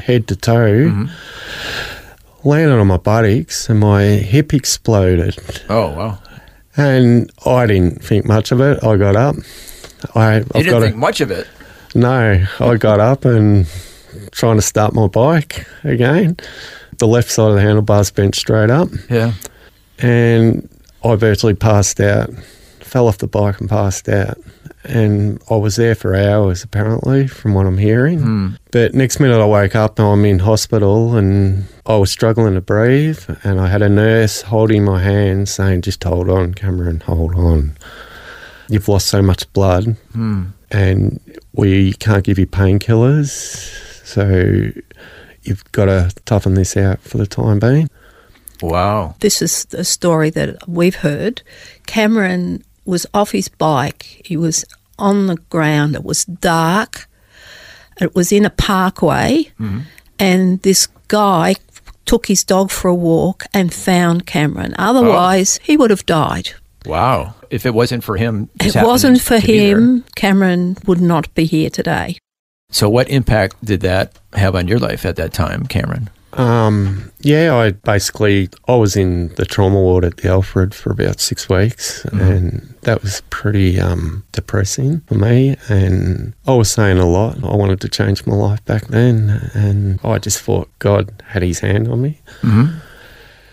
head 0.04 0.28
to 0.28 0.36
toe 0.36 0.54
mm-hmm. 0.88 2.48
landed 2.48 2.78
on 2.80 2.88
my 2.88 2.98
buttocks 2.98 3.70
and 3.70 3.80
my 3.80 4.04
hip 4.04 4.54
exploded. 4.54 5.36
Oh, 5.70 5.90
wow. 5.94 6.20
And 6.76 7.32
I 7.46 7.66
didn't 7.66 8.04
think 8.04 8.26
much 8.26 8.52
of 8.52 8.62
it. 8.62 8.84
I 8.84 8.98
got 8.98 9.16
up. 9.16 9.36
I, 10.14 10.36
I've 10.36 10.44
You 10.44 10.46
got 10.52 10.54
didn't 10.64 10.74
to, 10.74 10.82
think 10.88 10.96
much 10.98 11.22
of 11.22 11.32
it. 11.32 11.48
no, 11.96 12.46
I 12.60 12.78
got 12.78 13.00
up 13.00 13.26
and 13.26 13.66
trying 14.32 14.58
to 14.58 14.62
start 14.62 14.94
my 14.94 15.08
bike 15.08 15.66
again. 15.84 16.38
The 17.00 17.08
left 17.08 17.32
side 17.32 17.50
of 17.50 17.56
the 17.56 17.62
handlebars 17.62 18.12
bent 18.12 18.36
straight 18.36 18.70
up 18.70 18.90
Yeah. 19.10 19.34
and 20.00 20.70
I 21.04 21.16
virtually 21.16 21.56
passed 21.56 22.00
out, 22.00 22.30
fell 22.88 23.08
off 23.08 23.18
the 23.18 23.28
bike 23.28 23.60
and 23.60 23.70
passed 23.70 24.10
out. 24.10 24.38
And 24.84 25.42
I 25.50 25.56
was 25.56 25.76
there 25.76 25.96
for 25.96 26.16
hours, 26.16 26.64
apparently, 26.64 27.28
from 27.28 27.54
what 27.54 27.66
I'm 27.66 27.78
hearing. 27.78 28.20
Hmm. 28.20 28.48
But 28.72 28.94
next 28.94 29.20
minute 29.20 29.42
I 29.42 29.46
woke 29.46 29.76
up 29.76 30.00
and 30.00 30.08
I'm 30.08 30.26
in 30.26 30.40
hospital 30.40 31.16
and 31.18 31.66
I 31.86 31.98
was 31.98 32.12
struggling 32.12 32.54
to 32.54 32.62
breathe. 32.62 33.20
And 33.44 33.60
I 33.60 33.68
had 33.68 33.82
a 33.82 33.90
nurse 33.90 34.44
holding 34.44 34.86
my 34.86 35.02
hand 35.02 35.50
saying, 35.50 35.82
Just 35.82 36.04
hold 36.04 36.30
on, 36.30 36.54
Cameron, 36.54 37.02
hold 37.02 37.36
on. 37.36 37.78
You've 38.70 38.88
lost 38.88 39.08
so 39.08 39.22
much 39.22 39.52
blood 39.54 39.96
hmm. 40.14 40.46
and 40.72 41.20
we 41.54 41.94
can't 41.94 42.24
give 42.24 42.40
you 42.40 42.48
painkillers. 42.48 43.30
So 44.06 44.72
you've 45.44 45.70
got 45.72 45.86
to 45.86 46.12
toughen 46.26 46.54
this 46.54 46.78
out 46.78 47.02
for 47.02 47.18
the 47.18 47.28
time 47.28 47.60
being. 47.60 47.90
Wow. 48.62 49.16
This 49.20 49.42
is 49.42 49.68
a 49.74 49.84
story 49.84 50.30
that 50.32 50.68
we've 50.68 50.96
heard. 50.96 51.42
Cameron 51.86 52.64
was 52.88 53.06
off 53.14 53.32
his 53.32 53.50
bike. 53.50 54.22
He 54.26 54.38
was 54.38 54.66
on 54.98 55.28
the 55.28 55.38
ground. 55.50 55.96
It 55.96 56.04
was 56.04 56.26
dark. 56.26 57.08
It 58.00 58.16
was 58.16 58.32
in 58.32 58.46
a 58.46 58.50
parkway. 58.50 59.52
Mm-hmm. 59.60 59.80
And 60.20 60.62
this 60.62 60.88
guy 61.08 61.56
took 62.06 62.28
his 62.28 62.44
dog 62.44 62.72
for 62.72 62.88
a 62.88 62.96
walk 62.96 63.44
and 63.54 63.74
found 63.74 64.26
Cameron. 64.26 64.74
Otherwise, 64.78 65.60
he 65.64 65.78
would 65.78 65.90
have 65.90 66.06
died. 66.06 66.52
Wow. 66.86 67.36
If 67.50 67.66
it 67.66 67.74
wasn't 67.74 68.04
for 68.04 68.18
him, 68.18 68.50
It 68.60 68.76
wasn't 68.76 69.22
for 69.22 69.40
him. 69.40 70.04
Cameron 70.16 70.78
would 70.86 71.02
not 71.02 71.34
be 71.36 71.46
here 71.46 71.70
today. 71.70 72.18
So, 72.70 72.90
what 72.90 73.10
impact 73.10 73.64
did 73.64 73.82
that 73.82 74.18
have 74.34 74.56
on 74.56 74.68
your 74.68 74.80
life 74.80 75.06
at 75.06 75.16
that 75.16 75.34
time, 75.34 75.66
Cameron? 75.68 76.10
Um, 76.34 77.12
yeah, 77.22 77.56
I 77.56 77.72
basically 77.72 78.50
I 78.68 78.76
was 78.76 78.96
in 78.96 79.30
the 79.36 79.46
trauma 79.46 79.80
ward 79.80 80.04
at 80.06 80.18
the 80.18 80.30
Alfred 80.30 80.76
for 80.76 80.92
about 80.92 81.20
six 81.20 81.50
weeks, 81.50 82.04
and 82.06 82.76
that 82.82 83.02
was 83.02 83.22
pretty 83.30 83.80
um, 83.80 84.24
depressing 84.34 85.02
for 85.08 85.16
me. 85.16 85.56
And 85.70 86.34
I 86.46 86.54
was 86.54 86.70
saying 86.70 86.98
a 86.98 87.08
lot. 87.08 87.44
I 87.44 87.56
wanted 87.56 87.82
to 87.82 87.90
change 87.90 88.26
my 88.28 88.36
life 88.36 88.64
back 88.66 88.88
then, 88.88 89.50
and 89.54 90.00
I 90.04 90.20
just 90.20 90.42
thought 90.42 90.70
God 90.80 91.24
had 91.28 91.42
His 91.44 91.60
hand 91.60 91.88
on 91.88 92.02
me. 92.02 92.22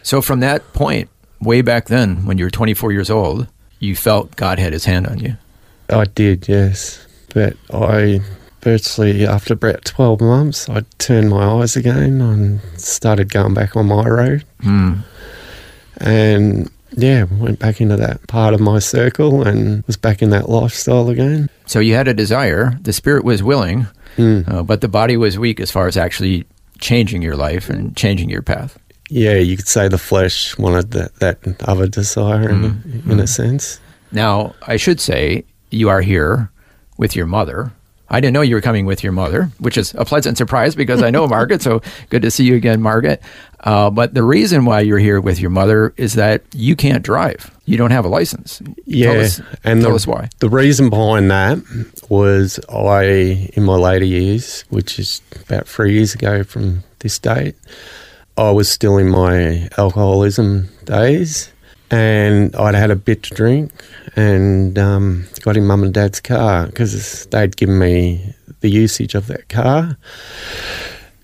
So 0.03 0.21
from 0.21 0.41
that 0.41 0.73
point, 0.75 1.09
way 1.41 1.63
back 1.63 1.87
then, 1.87 2.27
when 2.27 2.37
you 2.39 2.45
were 2.45 2.51
24 2.51 2.93
years 2.93 3.09
old, 3.09 3.47
you 3.79 3.97
felt 3.97 4.37
God 4.37 4.59
had 4.59 4.73
His 4.73 4.85
hand 4.85 5.07
on 5.07 5.19
you. 5.21 5.37
I 5.89 6.05
did, 6.05 6.49
yes, 6.49 7.07
but 7.33 7.57
I 7.73 8.21
virtually 8.65 9.27
after 9.27 9.55
about 9.55 9.85
twelve 9.85 10.21
months, 10.21 10.69
I 10.69 10.83
turned 10.99 11.31
my 11.31 11.45
eyes 11.45 11.77
again 11.77 12.21
and 12.21 12.61
started 12.77 13.33
going 13.33 13.55
back 13.55 13.77
on 13.77 13.87
my 13.87 14.07
road. 14.09 14.45
Hmm. 14.61 15.01
and 15.99 16.71
yeah, 16.97 17.25
went 17.25 17.59
back 17.59 17.81
into 17.81 17.97
that 17.97 18.27
part 18.29 18.55
of 18.55 18.61
my 18.61 18.79
circle 18.79 19.43
and 19.43 19.85
was 19.87 19.97
back 19.97 20.23
in 20.23 20.31
that 20.31 20.49
lifestyle 20.49 21.09
again. 21.09 21.51
So 21.67 21.81
you 21.81 21.95
had 21.95 22.09
a 22.09 22.15
desire. 22.15 22.79
The 22.83 22.93
spirit 22.93 23.25
was 23.25 23.43
willing, 23.43 23.87
hmm. 24.17 24.43
uh, 24.47 24.63
but 24.63 24.81
the 24.81 24.89
body 24.89 25.17
was 25.17 25.39
weak 25.39 25.61
as 25.61 25.71
far 25.71 25.87
as 25.87 25.97
actually 25.97 26.47
changing 26.79 27.23
your 27.23 27.37
life 27.37 27.69
and 27.69 27.97
changing 27.97 28.31
your 28.31 28.43
path. 28.43 28.79
Yeah, 29.11 29.37
you 29.37 29.57
could 29.57 29.69
say 29.69 29.89
the 29.89 29.99
flesh 29.99 30.57
wanted 30.57 30.93
that, 30.93 31.17
that 31.17 31.63
other 31.65 31.87
desire 31.87 32.49
in, 32.49 32.65
a, 32.65 32.69
hmm. 32.69 33.11
in 33.11 33.21
a 33.21 33.27
sense. 33.27 33.81
Now, 34.13 34.55
I 34.63 34.77
should 34.77 35.01
say 35.01 35.45
you 35.71 35.89
are 35.89 36.01
here 36.01 36.51
with 36.97 37.17
your 37.17 37.27
mother. 37.27 37.73
I 38.09 38.21
didn't 38.21 38.35
know 38.35 38.43
you 38.43 38.55
were 38.55 38.61
coming 38.61 38.87
with 38.87 39.03
your 39.03 39.13
mother, 39.13 39.51
which 39.59 39.79
is 39.79 39.95
a 39.95 40.05
pleasant 40.05 40.37
surprise 40.37 40.75
because 40.75 41.03
I 41.03 41.11
know 41.11 41.27
Margaret. 41.27 41.63
So 41.63 41.81
good 42.11 42.23
to 42.23 42.31
see 42.31 42.45
you 42.45 42.55
again, 42.55 42.83
Margaret. 42.83 43.23
Uh, 43.61 43.89
but 43.91 44.13
the 44.13 44.23
reason 44.23 44.67
why 44.67 44.81
you're 44.81 44.99
here 44.99 45.21
with 45.21 45.41
your 45.41 45.51
mother 45.51 45.95
is 45.97 46.15
that 46.15 46.43
you 46.53 46.77
can't 46.77 47.03
drive. 47.03 47.51
You 47.65 47.79
don't 47.79 47.93
have 47.93 48.05
a 48.05 48.09
license. 48.09 48.61
Yeah, 48.85 49.13
Tell 49.13 49.21
us, 49.23 49.41
and 49.65 49.81
tell 49.81 49.91
the, 49.91 49.97
us 49.97 50.07
why. 50.07 50.29
The 50.41 50.51
reason 50.51 50.91
behind 50.91 51.31
that 51.31 51.59
was 52.11 52.61
I, 52.69 53.51
in 53.55 53.65
my 53.65 53.77
later 53.77 54.05
years, 54.05 54.67
which 54.69 54.99
is 54.99 55.23
about 55.47 55.67
three 55.67 55.95
years 55.95 56.15
ago 56.15 56.45
from 56.45 56.85
this 56.99 57.19
date, 57.19 57.57
I 58.37 58.51
was 58.51 58.69
still 58.69 58.99
in 58.99 59.09
my 59.09 59.69
alcoholism 59.79 60.69
days, 60.85 61.51
and 61.91 62.55
I'd 62.57 62.75
had 62.75 62.91
a 62.91 62.97
bit 62.97 63.23
to 63.25 63.35
drink, 63.35 63.73
and 64.17 64.79
um, 64.79 65.27
got 65.41 65.57
in 65.57 65.67
mum 65.67 65.83
and 65.83 65.95
dad's 65.95 66.21
car 66.21 66.67
because 66.67 67.27
they'd 67.27 67.57
given 67.57 67.79
me 67.79 68.35
the 68.61 68.71
usage 68.71 69.15
of 69.15 69.27
that 69.27 69.49
car. 69.49 69.97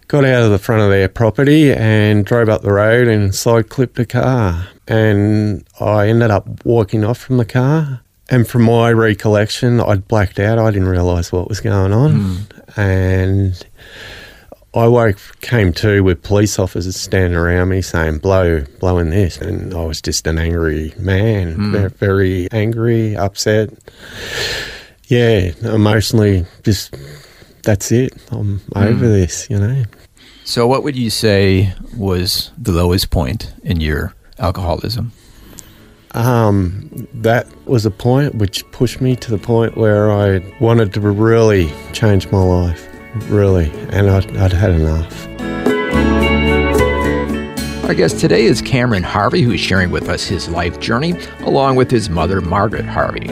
Got 0.09 0.25
out 0.25 0.43
of 0.43 0.51
the 0.51 0.59
front 0.59 0.83
of 0.83 0.91
their 0.91 1.09
property 1.09 1.73
and 1.73 2.25
drove 2.27 2.49
up 2.49 2.63
the 2.63 2.73
road 2.73 3.07
and 3.07 3.35
side 3.35 3.69
clipped 3.69 3.99
a 3.99 4.05
car. 4.05 4.67
And 4.89 5.65
I 5.79 6.09
ended 6.09 6.33
up 6.33 6.65
walking 6.65 7.05
off 7.05 7.19
from 7.19 7.37
the 7.37 7.45
car. 7.45 8.01
And 8.29 8.47
from 8.47 8.63
my 8.63 8.93
recollection, 8.93 9.81
I'd 9.81 10.07
blacked 10.07 10.39
out. 10.39 10.59
I 10.59 10.71
didn't 10.71 10.89
realise 10.89 11.33
what 11.33 11.49
was 11.49 11.61
going 11.61 11.93
on. 11.93 12.15
And 12.77 13.67
I 14.73 14.87
woke, 14.87 15.19
came 15.41 15.73
to 15.75 16.03
with 16.03 16.23
police 16.23 16.59
officers 16.59 16.95
standing 16.95 17.37
around 17.37 17.71
me 17.71 17.83
saying, 17.83 18.19
blow, 18.19 18.65
blowing 18.79 19.11
this. 19.11 19.39
And 19.39 19.75
I 19.75 19.85
was 19.85 20.01
just 20.01 20.27
an 20.29 20.39
angry 20.39 20.95
man, 20.97 21.73
very, 21.73 21.91
very 21.91 22.49
angry, 22.53 23.17
upset. 23.17 23.71
Yeah, 25.09 25.51
emotionally, 25.63 26.47
just 26.63 26.95
that's 27.65 27.91
it. 27.91 28.13
I'm 28.31 28.61
over 28.77 29.09
this, 29.09 29.51
you 29.51 29.59
know. 29.59 29.85
So, 30.45 30.67
what 30.67 30.85
would 30.85 30.97
you 30.97 31.11
say 31.11 31.73
was 31.97 32.51
the 32.57 32.73
lowest 32.73 33.11
point 33.11 33.53
in 33.65 33.81
your 33.81 34.15
alcoholism? 34.39 35.13
Um, 36.13 37.09
that 37.15 37.47
was 37.67 37.87
a 37.87 37.91
point 37.91 38.35
which 38.37 38.69
pushed 38.73 39.01
me 39.01 39.15
to 39.17 39.31
the 39.31 39.39
point 39.39 39.77
where 39.77 40.11
I 40.11 40.41
wanted 40.61 40.93
to 40.95 41.01
really 41.01 41.73
change 41.93 42.31
my 42.33 42.43
life, 42.43 42.89
really, 43.29 43.71
and 43.91 44.11
I'd, 44.11 44.37
I'd 44.37 44.53
had 44.53 44.71
enough. 44.71 45.27
Our 47.91 47.95
guest 47.95 48.21
today 48.21 48.45
is 48.45 48.63
Cameron 48.63 49.03
Harvey, 49.03 49.43
who 49.43 49.51
is 49.51 49.61
sharing 49.61 49.91
with 49.91 50.09
us 50.09 50.25
his 50.25 50.49
life 50.49 50.79
journey 50.79 51.15
along 51.41 51.75
with 51.75 51.91
his 51.91 52.09
mother, 52.09 52.41
Margaret 52.41 52.85
Harvey. 52.85 53.27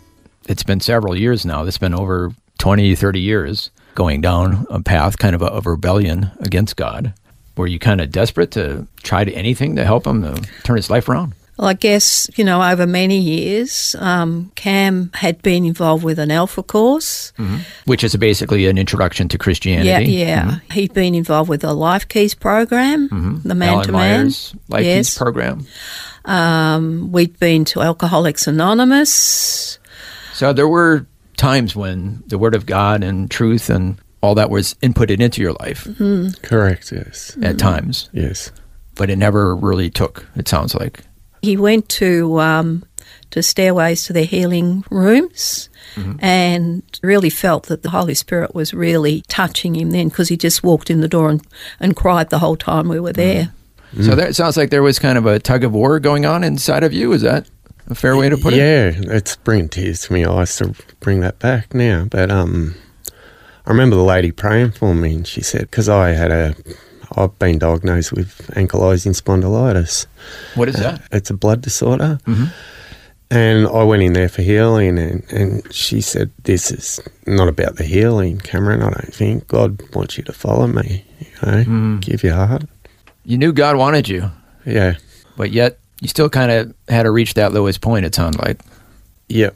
it's 0.49 0.63
been 0.63 0.79
several 0.79 1.15
years 1.15 1.45
now. 1.45 1.63
It's 1.63 1.77
been 1.77 1.93
over 1.93 2.31
20, 2.57 2.95
30 2.95 3.19
years 3.19 3.69
going 3.93 4.21
down 4.21 4.65
a 4.71 4.81
path 4.81 5.19
kind 5.19 5.35
of 5.35 5.43
a, 5.43 5.45
of 5.45 5.67
rebellion 5.67 6.31
against 6.39 6.77
God. 6.77 7.13
Were 7.55 7.67
you 7.67 7.77
kind 7.77 8.01
of 8.01 8.11
desperate 8.11 8.49
to 8.51 8.87
try 9.03 9.23
to 9.23 9.31
anything 9.33 9.75
to 9.75 9.85
help 9.85 10.07
him 10.07 10.23
to 10.23 10.41
turn 10.63 10.77
his 10.77 10.89
life 10.89 11.07
around? 11.07 11.35
Well, 11.57 11.67
I 11.67 11.73
guess, 11.73 12.29
you 12.35 12.43
know, 12.43 12.63
over 12.63 12.87
many 12.87 13.19
years, 13.19 13.95
um, 13.99 14.51
Cam 14.55 15.11
had 15.13 15.41
been 15.43 15.65
involved 15.65 16.03
with 16.03 16.17
an 16.17 16.31
Alpha 16.31 16.63
course. 16.63 17.31
Mm-hmm. 17.37 17.57
Which 17.85 18.03
is 18.03 18.15
basically 18.15 18.65
an 18.65 18.77
introduction 18.79 19.27
to 19.29 19.37
Christianity. 19.37 19.87
Yeah, 19.87 19.97
Christianity. 19.97 20.19
yeah. 20.19 20.43
Mm-hmm. 20.57 20.71
He'd 20.73 20.93
been 20.93 21.13
involved 21.13 21.49
with 21.49 21.61
the 21.61 21.73
Life 21.73 22.07
Keys 22.07 22.33
program, 22.33 23.07
mm-hmm. 23.07 23.47
the 23.47 23.53
Man 23.53 23.69
Alan 23.69 23.85
to 23.85 23.91
Man. 23.91 24.21
Myers, 24.23 24.55
Life 24.69 24.83
yes. 24.83 25.09
Keys 25.09 25.17
program. 25.17 25.67
Um, 26.25 27.11
we'd 27.11 27.37
been 27.39 27.65
to 27.65 27.81
Alcoholics 27.81 28.47
Anonymous. 28.47 29.77
So 30.33 30.53
there 30.53 30.67
were 30.67 31.05
times 31.37 31.75
when 31.75 32.23
the 32.27 32.37
Word 32.37 32.55
of 32.55 32.65
God 32.65 33.03
and 33.03 33.29
truth 33.29 33.69
and 33.69 33.97
all 34.21 34.35
that 34.35 34.49
was 34.49 34.73
inputted 34.75 35.19
into 35.19 35.41
your 35.41 35.53
life 35.59 35.85
Correct, 36.41 36.91
yes. 36.93 37.37
at 37.41 37.59
times, 37.59 38.09
Yes. 38.13 38.51
but 38.95 39.09
it 39.09 39.17
never 39.17 39.53
really 39.55 39.89
took, 39.89 40.25
it 40.37 40.47
sounds 40.47 40.73
like. 40.73 41.01
He 41.43 41.57
went 41.57 41.89
to 41.89 42.39
um, 42.39 42.83
to 43.31 43.43
Stairways 43.43 44.05
to 44.05 44.13
the 44.13 44.23
Healing 44.23 44.83
Rooms 44.89 45.69
and 46.19 46.81
really 47.03 47.29
felt 47.29 47.67
that 47.67 47.83
the 47.83 47.89
Holy 47.91 48.15
Spirit 48.15 48.55
was 48.55 48.73
really 48.73 49.21
touching 49.27 49.75
him 49.75 49.91
then 49.91 50.07
because 50.09 50.29
he 50.29 50.37
just 50.37 50.63
walked 50.63 50.89
in 50.89 51.01
the 51.01 51.07
door 51.07 51.29
and, 51.29 51.45
and 51.79 51.95
cried 51.95 52.29
the 52.31 52.39
whole 52.39 52.55
time 52.55 52.87
we 52.87 52.99
were 52.99 53.13
there. 53.13 53.51
So 54.01 54.15
that 54.15 54.35
sounds 54.35 54.57
like 54.57 54.71
there 54.71 54.81
was 54.81 54.97
kind 54.97 55.19
of 55.19 55.27
a 55.27 55.37
tug 55.37 55.63
of 55.63 55.71
war 55.73 55.99
going 55.99 56.25
on 56.25 56.43
inside 56.43 56.83
of 56.83 56.93
you. 56.93 57.11
Is 57.13 57.21
that 57.21 57.47
a 57.87 57.93
fair 57.93 58.17
way 58.17 58.29
to 58.29 58.37
put 58.37 58.53
it? 58.53 58.57
yeah, 58.57 58.91
it's 59.13 59.35
bringing 59.35 59.69
tears 59.69 60.01
to 60.03 60.13
my 60.13 60.25
eyes 60.25 60.55
to 60.57 60.73
bring 60.99 61.19
that 61.19 61.37
back 61.37 61.75
now. 61.75 62.05
But 62.09 62.31
um, 62.31 62.73
I 63.67 63.69
remember 63.69 63.95
the 63.95 64.03
lady 64.03 64.31
praying 64.31 64.71
for 64.71 64.95
me, 64.95 65.13
and 65.13 65.27
she 65.27 65.41
said, 65.41 65.61
because 65.69 65.89
I 65.89 66.13
had 66.13 66.31
a, 66.31 66.55
I've 67.15 67.37
been 67.39 67.59
diagnosed 67.59 68.11
with 68.11 68.47
ankylosing 68.55 69.19
spondylitis. 69.19 70.05
What 70.55 70.69
is 70.69 70.75
uh, 70.75 70.79
that? 70.79 71.01
It's 71.11 71.29
a 71.29 71.33
blood 71.33 71.61
disorder. 71.61 72.19
Mm-hmm. 72.25 72.45
And 73.31 73.67
I 73.67 73.83
went 73.83 74.03
in 74.03 74.13
there 74.13 74.29
for 74.29 74.43
healing, 74.43 74.99
and, 74.99 75.23
and 75.31 75.73
she 75.73 76.01
said, 76.01 76.29
This 76.43 76.69
is 76.71 76.99
not 77.25 77.47
about 77.47 77.77
the 77.77 77.83
healing, 77.83 78.37
Cameron. 78.39 78.83
I 78.83 78.91
don't 78.91 79.13
think 79.13 79.47
God 79.47 79.81
wants 79.95 80.17
you 80.17 80.23
to 80.25 80.33
follow 80.33 80.67
me. 80.67 81.03
You 81.19 81.27
know, 81.41 81.63
mm. 81.63 82.01
give 82.01 82.21
your 82.23 82.35
heart. 82.35 82.65
You 83.25 83.37
knew 83.37 83.51
God 83.51 83.75
wanted 83.75 84.07
you, 84.07 84.29
Yeah. 84.65 84.95
but 85.35 85.51
yet 85.51 85.79
you 86.01 86.09
still 86.09 86.29
kind 86.29 86.51
of 86.51 86.75
had 86.89 87.03
to 87.03 87.11
reach 87.11 87.33
that 87.35 87.53
lowest 87.53 87.81
point, 87.81 88.05
it 88.05 88.13
sounded 88.13 88.39
like. 88.39 88.59
Yep. 89.29 89.55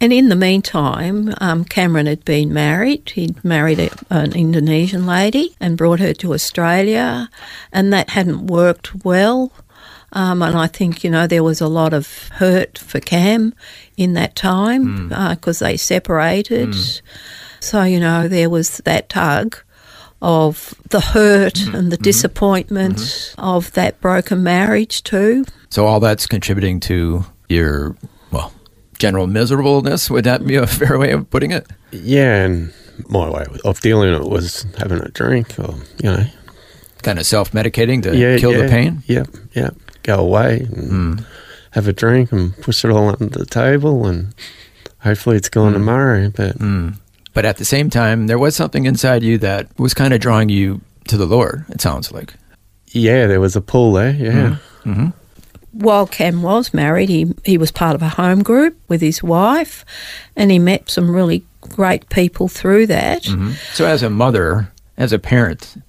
And 0.00 0.12
in 0.12 0.28
the 0.28 0.36
meantime, 0.36 1.34
um, 1.40 1.64
Cameron 1.64 2.06
had 2.06 2.24
been 2.24 2.52
married. 2.52 3.10
He'd 3.10 3.42
married 3.44 3.80
a, 3.80 3.90
an 4.10 4.32
Indonesian 4.32 5.06
lady 5.06 5.56
and 5.58 5.76
brought 5.76 5.98
her 5.98 6.14
to 6.14 6.34
Australia, 6.34 7.28
and 7.72 7.92
that 7.92 8.10
hadn't 8.10 8.46
worked 8.46 9.04
well. 9.04 9.52
Um, 10.12 10.40
and 10.42 10.56
I 10.56 10.68
think, 10.68 11.04
you 11.04 11.10
know, 11.10 11.26
there 11.26 11.42
was 11.42 11.60
a 11.60 11.68
lot 11.68 11.92
of 11.92 12.28
hurt 12.28 12.78
for 12.78 13.00
Cam 13.00 13.54
in 13.96 14.14
that 14.14 14.36
time 14.36 15.08
hmm. 15.08 15.12
uh, 15.12 15.34
because 15.34 15.58
they 15.58 15.76
separated. 15.76 16.74
Hmm. 16.74 16.80
So, 17.60 17.82
you 17.82 18.00
know, 18.00 18.28
there 18.28 18.48
was 18.48 18.78
that 18.78 19.08
tug 19.08 19.58
of 20.22 20.74
the 20.88 21.00
hurt 21.00 21.58
hmm. 21.58 21.74
and 21.74 21.92
the 21.92 21.96
disappointment 21.96 23.34
of 23.36 23.72
that 23.72 24.00
broken 24.00 24.42
marriage, 24.42 25.02
too. 25.02 25.44
So 25.70 25.86
all 25.86 26.00
that's 26.00 26.26
contributing 26.26 26.80
to 26.80 27.26
your, 27.48 27.96
general 28.98 29.26
miserableness. 29.26 30.10
Would 30.10 30.24
that 30.24 30.46
be 30.46 30.56
a 30.56 30.66
fair 30.78 30.98
way 30.98 31.12
of 31.12 31.30
putting 31.30 31.50
it? 31.50 31.66
Yeah, 31.90 32.44
and 32.44 32.72
my 33.08 33.30
way 33.30 33.46
of 33.64 33.80
dealing 33.80 34.12
with 34.12 34.22
it 34.22 34.28
was 34.28 34.66
having 34.76 35.00
a 35.00 35.08
drink 35.08 35.58
or, 35.58 35.74
you 36.02 36.10
know, 36.10 36.24
Kind 37.02 37.20
of 37.20 37.26
self 37.26 37.52
medicating 37.52 38.02
to 38.02 38.16
yeah, 38.16 38.38
kill 38.38 38.52
yeah, 38.52 38.62
the 38.62 38.68
pain? 38.68 39.02
Yep, 39.06 39.28
yep. 39.54 39.76
Go 40.02 40.18
away 40.18 40.66
and 40.72 40.90
hmm. 40.90 41.24
have 41.70 41.86
a 41.86 41.92
drink 41.92 42.32
and 42.32 42.56
push 42.56 42.84
it 42.84 42.90
all 42.90 43.08
under 43.08 43.38
the 43.38 43.46
table, 43.46 44.06
and 44.06 44.34
hopefully 44.98 45.36
it's 45.36 45.48
gone 45.48 45.72
hmm. 45.72 45.78
tomorrow. 45.78 46.30
But 46.30 46.56
hmm. 46.56 46.90
But 47.34 47.44
at 47.44 47.58
the 47.58 47.64
same 47.64 47.88
time, 47.88 48.26
there 48.26 48.38
was 48.38 48.56
something 48.56 48.84
inside 48.84 49.22
you 49.22 49.38
that 49.38 49.68
was 49.78 49.94
kind 49.94 50.12
of 50.12 50.20
drawing 50.20 50.48
you 50.48 50.80
to 51.06 51.16
the 51.16 51.26
Lord, 51.26 51.64
it 51.68 51.80
sounds 51.80 52.10
like. 52.10 52.34
yeah, 52.88 53.26
there 53.28 53.40
was 53.40 53.54
a 53.54 53.60
pull 53.60 53.92
there. 53.92 54.10
Yeah, 54.10 54.56
mm-hmm. 54.84 55.08
While 55.78 56.06
Cam 56.06 56.42
was 56.42 56.74
married, 56.74 57.08
he, 57.08 57.32
he 57.44 57.56
was 57.56 57.70
part 57.70 57.94
of 57.94 58.02
a 58.02 58.08
home 58.08 58.42
group 58.42 58.76
with 58.88 59.00
his 59.00 59.22
wife, 59.22 59.84
and 60.34 60.50
he 60.50 60.58
met 60.58 60.90
some 60.90 61.10
really 61.10 61.44
great 61.60 62.08
people 62.08 62.48
through 62.48 62.86
that. 62.86 63.22
Mm-hmm. 63.22 63.52
So, 63.74 63.86
as 63.86 64.02
a 64.02 64.10
mother, 64.10 64.72
as 64.96 65.12
a 65.12 65.18
parent, 65.18 65.80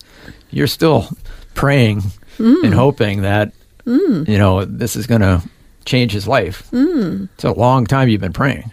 you're 0.52 0.68
still 0.68 1.10
praying 1.56 2.02
mm. 2.38 2.64
and 2.64 2.74
hoping 2.74 3.22
that, 3.24 3.52
mm. 3.86 4.28
you 4.28 4.38
know, 4.38 4.66
this 4.66 4.96
is 4.96 5.08
going 5.08 5.22
to 5.22 5.42
change 5.86 6.12
his 6.12 6.28
life. 6.28 6.70
Mm. 6.72 7.30
It's 7.34 7.44
a 7.44 7.52
long 7.52 7.86
time 7.86 8.10
you've 8.10 8.22
been 8.22 8.34
praying. 8.34 8.72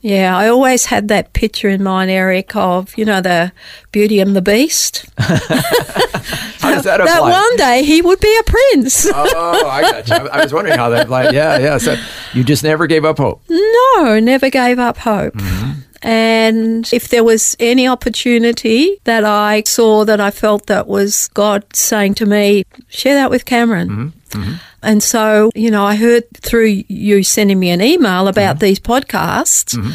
Yeah, 0.00 0.36
I 0.36 0.48
always 0.48 0.86
had 0.86 1.08
that 1.08 1.32
picture 1.32 1.68
in 1.68 1.82
mind, 1.82 2.10
Eric, 2.10 2.54
of, 2.54 2.96
you 2.96 3.04
know, 3.04 3.20
the 3.20 3.52
Beauty 3.90 4.20
and 4.20 4.36
the 4.36 4.42
Beast. 4.42 5.06
How 5.18 6.74
does 6.74 6.84
that 6.84 6.98
that 6.98 7.20
one 7.20 7.56
day 7.56 7.82
he 7.82 8.00
would 8.02 8.20
be 8.20 8.38
a 8.38 8.42
prince. 8.44 9.06
Oh, 9.12 9.66
I 9.68 9.82
got 9.82 10.08
you. 10.08 10.14
I 10.14 10.38
I 10.38 10.42
was 10.44 10.52
wondering 10.52 10.76
how 10.78 10.90
that, 10.90 11.08
like, 11.08 11.32
yeah, 11.32 11.58
yeah. 11.58 11.78
So 11.78 11.96
you 12.32 12.44
just 12.44 12.62
never 12.62 12.86
gave 12.86 13.04
up 13.04 13.18
hope. 13.18 13.42
No, 13.48 14.20
never 14.20 14.50
gave 14.50 14.78
up 14.78 14.98
hope. 14.98 15.34
Mm-hmm. 15.34 15.80
And 16.02 16.88
if 16.92 17.08
there 17.08 17.24
was 17.24 17.56
any 17.58 17.88
opportunity 17.88 19.00
that 19.04 19.24
I 19.24 19.62
saw 19.66 20.04
that 20.04 20.20
I 20.20 20.30
felt 20.30 20.66
that 20.66 20.86
was 20.86 21.28
God 21.34 21.64
saying 21.74 22.14
to 22.14 22.26
me, 22.26 22.64
share 22.88 23.14
that 23.16 23.30
with 23.30 23.44
Cameron. 23.44 23.88
Mm-hmm. 23.88 24.42
Mm-hmm. 24.42 24.54
And 24.82 25.02
so, 25.02 25.50
you 25.54 25.70
know, 25.70 25.84
I 25.84 25.96
heard 25.96 26.24
through 26.34 26.84
you 26.88 27.22
sending 27.22 27.58
me 27.58 27.70
an 27.70 27.80
email 27.80 28.28
about 28.28 28.56
mm-hmm. 28.56 28.64
these 28.64 28.80
podcasts. 28.80 29.76
Mm-hmm. 29.76 29.92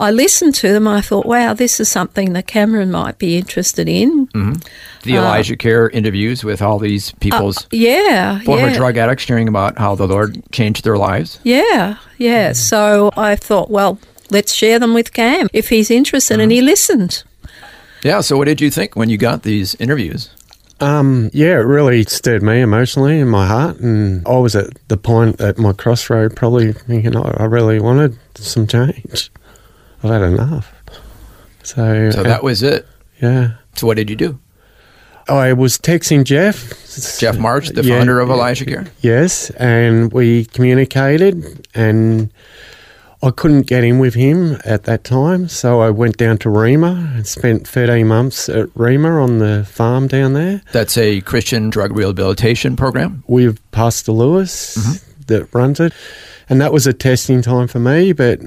I 0.00 0.12
listened 0.12 0.54
to 0.56 0.72
them 0.72 0.86
I 0.86 1.00
thought, 1.00 1.26
wow, 1.26 1.54
this 1.54 1.80
is 1.80 1.88
something 1.88 2.32
that 2.34 2.46
Cameron 2.46 2.92
might 2.92 3.18
be 3.18 3.36
interested 3.36 3.88
in. 3.88 4.28
Mm-hmm. 4.28 4.52
The 5.02 5.16
uh, 5.16 5.22
Elijah 5.22 5.56
Care 5.56 5.90
interviews 5.90 6.44
with 6.44 6.62
all 6.62 6.78
these 6.78 7.12
uh, 7.12 7.16
people's 7.20 7.66
Yeah. 7.72 8.38
former 8.40 8.68
yeah. 8.68 8.76
drug 8.76 8.96
addicts 8.96 9.24
sharing 9.24 9.48
about 9.48 9.76
how 9.76 9.96
the 9.96 10.06
Lord 10.06 10.40
changed 10.52 10.84
their 10.84 10.96
lives. 10.96 11.40
Yeah, 11.42 11.96
yeah. 12.16 12.52
So 12.52 13.10
I 13.16 13.34
thought, 13.34 13.70
well, 13.70 13.98
let's 14.30 14.54
share 14.54 14.78
them 14.78 14.94
with 14.94 15.12
Cam 15.12 15.48
if 15.52 15.68
he's 15.68 15.90
interested. 15.90 16.38
And 16.38 16.52
he 16.52 16.62
listened. 16.62 17.24
Yeah. 18.04 18.20
So, 18.20 18.36
what 18.36 18.44
did 18.46 18.60
you 18.60 18.70
think 18.70 18.94
when 18.94 19.08
you 19.08 19.18
got 19.18 19.42
these 19.42 19.74
interviews? 19.76 20.30
Um, 20.80 21.30
yeah, 21.32 21.58
it 21.58 21.64
really 21.66 22.04
stirred 22.04 22.42
me 22.42 22.60
emotionally 22.60 23.18
in 23.18 23.28
my 23.28 23.46
heart, 23.46 23.78
and 23.78 24.26
I 24.28 24.36
was 24.38 24.54
at 24.54 24.68
the 24.88 24.96
point 24.96 25.40
at 25.40 25.58
my 25.58 25.72
crossroad, 25.72 26.36
probably 26.36 26.72
thinking 26.72 27.16
I, 27.16 27.30
I 27.38 27.44
really 27.44 27.80
wanted 27.80 28.16
some 28.36 28.66
change. 28.66 29.30
I've 30.04 30.10
had 30.10 30.22
enough. 30.22 30.72
So, 31.64 32.10
So 32.12 32.20
uh, 32.20 32.22
that 32.22 32.42
was 32.44 32.62
it. 32.62 32.86
yeah. 33.20 33.54
So, 33.74 33.86
what 33.88 33.96
did 33.96 34.08
you 34.08 34.16
do? 34.16 34.38
I 35.28 35.52
was 35.52 35.76
texting 35.78 36.24
Jeff. 36.24 37.18
Jeff 37.18 37.38
Marsh, 37.38 37.70
the 37.70 37.82
Yeah, 37.82 37.98
founder 37.98 38.20
of. 38.20 38.30
Elijah 38.30 38.64
Care. 38.64 38.86
Yes, 39.00 39.50
and 39.50 40.12
we 40.12 40.44
communicated, 40.46 41.66
and 41.74 42.30
I 43.22 43.30
couldn't 43.32 43.62
get 43.66 43.82
in 43.82 43.98
with 43.98 44.14
him 44.14 44.58
at 44.64 44.84
that 44.84 45.02
time, 45.02 45.48
so 45.48 45.80
I 45.80 45.90
went 45.90 46.16
down 46.16 46.38
to 46.38 46.50
Rema 46.50 47.12
and 47.16 47.26
spent 47.26 47.66
13 47.66 48.06
months 48.06 48.48
at 48.48 48.68
Rema 48.76 49.20
on 49.20 49.38
the 49.38 49.64
farm 49.68 50.06
down 50.06 50.34
there 50.34 50.62
That's 50.72 50.96
a 50.96 51.20
Christian 51.22 51.68
drug 51.70 51.96
rehabilitation 51.96 52.76
program. 52.76 53.24
with 53.26 53.58
Pastor 53.72 54.12
Lewis 54.12 54.76
Mm-hmm. 54.76 55.22
that 55.26 55.52
runs 55.54 55.80
it. 55.80 55.92
And 56.48 56.60
that 56.60 56.72
was 56.72 56.86
a 56.86 56.92
testing 56.94 57.42
time 57.42 57.66
for 57.68 57.78
me, 57.80 58.12
but 58.12 58.38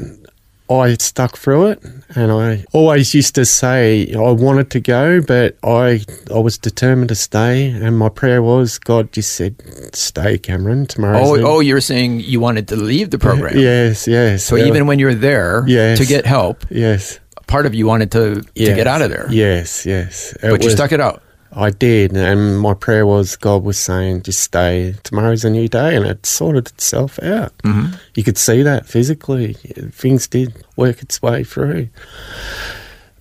I 0.79 0.95
stuck 0.95 1.37
through 1.37 1.67
it. 1.67 1.83
And 2.15 2.31
I 2.31 2.65
always 2.73 3.13
used 3.13 3.35
to 3.35 3.45
say 3.45 4.13
I 4.13 4.31
wanted 4.31 4.69
to 4.71 4.79
go, 4.79 5.21
but 5.21 5.57
I 5.63 6.03
I 6.33 6.39
was 6.39 6.57
determined 6.57 7.09
to 7.09 7.15
stay. 7.15 7.69
And 7.69 7.97
my 7.97 8.09
prayer 8.09 8.41
was, 8.41 8.77
God 8.79 9.11
just 9.11 9.33
said, 9.33 9.55
stay, 9.95 10.37
Cameron, 10.37 10.85
tomorrow. 10.87 11.19
Oh, 11.21 11.35
oh, 11.45 11.59
you're 11.59 11.81
saying 11.81 12.19
you 12.21 12.39
wanted 12.39 12.67
to 12.69 12.75
leave 12.75 13.09
the 13.11 13.19
program. 13.19 13.57
Yes, 13.61 14.07
yes. 14.07 14.43
So 14.43 14.57
even 14.57 14.87
when 14.87 14.99
you're 14.99 15.15
there 15.15 15.63
Yes. 15.67 15.97
to 15.99 16.05
get 16.05 16.25
help, 16.25 16.65
Yes. 16.69 17.19
part 17.47 17.65
of 17.65 17.73
you 17.75 17.85
wanted 17.85 18.11
to, 18.11 18.41
to 18.41 18.75
get 18.75 18.87
out 18.87 19.01
of 19.01 19.09
there. 19.09 19.27
Yes, 19.29 19.85
yes. 19.85 20.33
It 20.43 20.49
But 20.51 20.63
you 20.63 20.69
stuck 20.69 20.91
it 20.91 20.99
out. 21.01 21.21
I 21.53 21.69
did, 21.69 22.15
and 22.15 22.59
my 22.59 22.73
prayer 22.73 23.05
was 23.05 23.35
God 23.35 23.63
was 23.63 23.77
saying, 23.77 24.23
just 24.23 24.41
stay. 24.41 24.95
Tomorrow's 25.03 25.43
a 25.43 25.49
new 25.49 25.67
day, 25.67 25.95
and 25.95 26.05
it 26.05 26.25
sorted 26.25 26.67
itself 26.67 27.21
out. 27.21 27.57
Mm-hmm. 27.59 27.95
You 28.15 28.23
could 28.23 28.37
see 28.37 28.63
that 28.63 28.85
physically. 28.85 29.53
Things 29.91 30.27
did 30.27 30.53
work 30.77 31.01
its 31.01 31.21
way 31.21 31.43
through. 31.43 31.89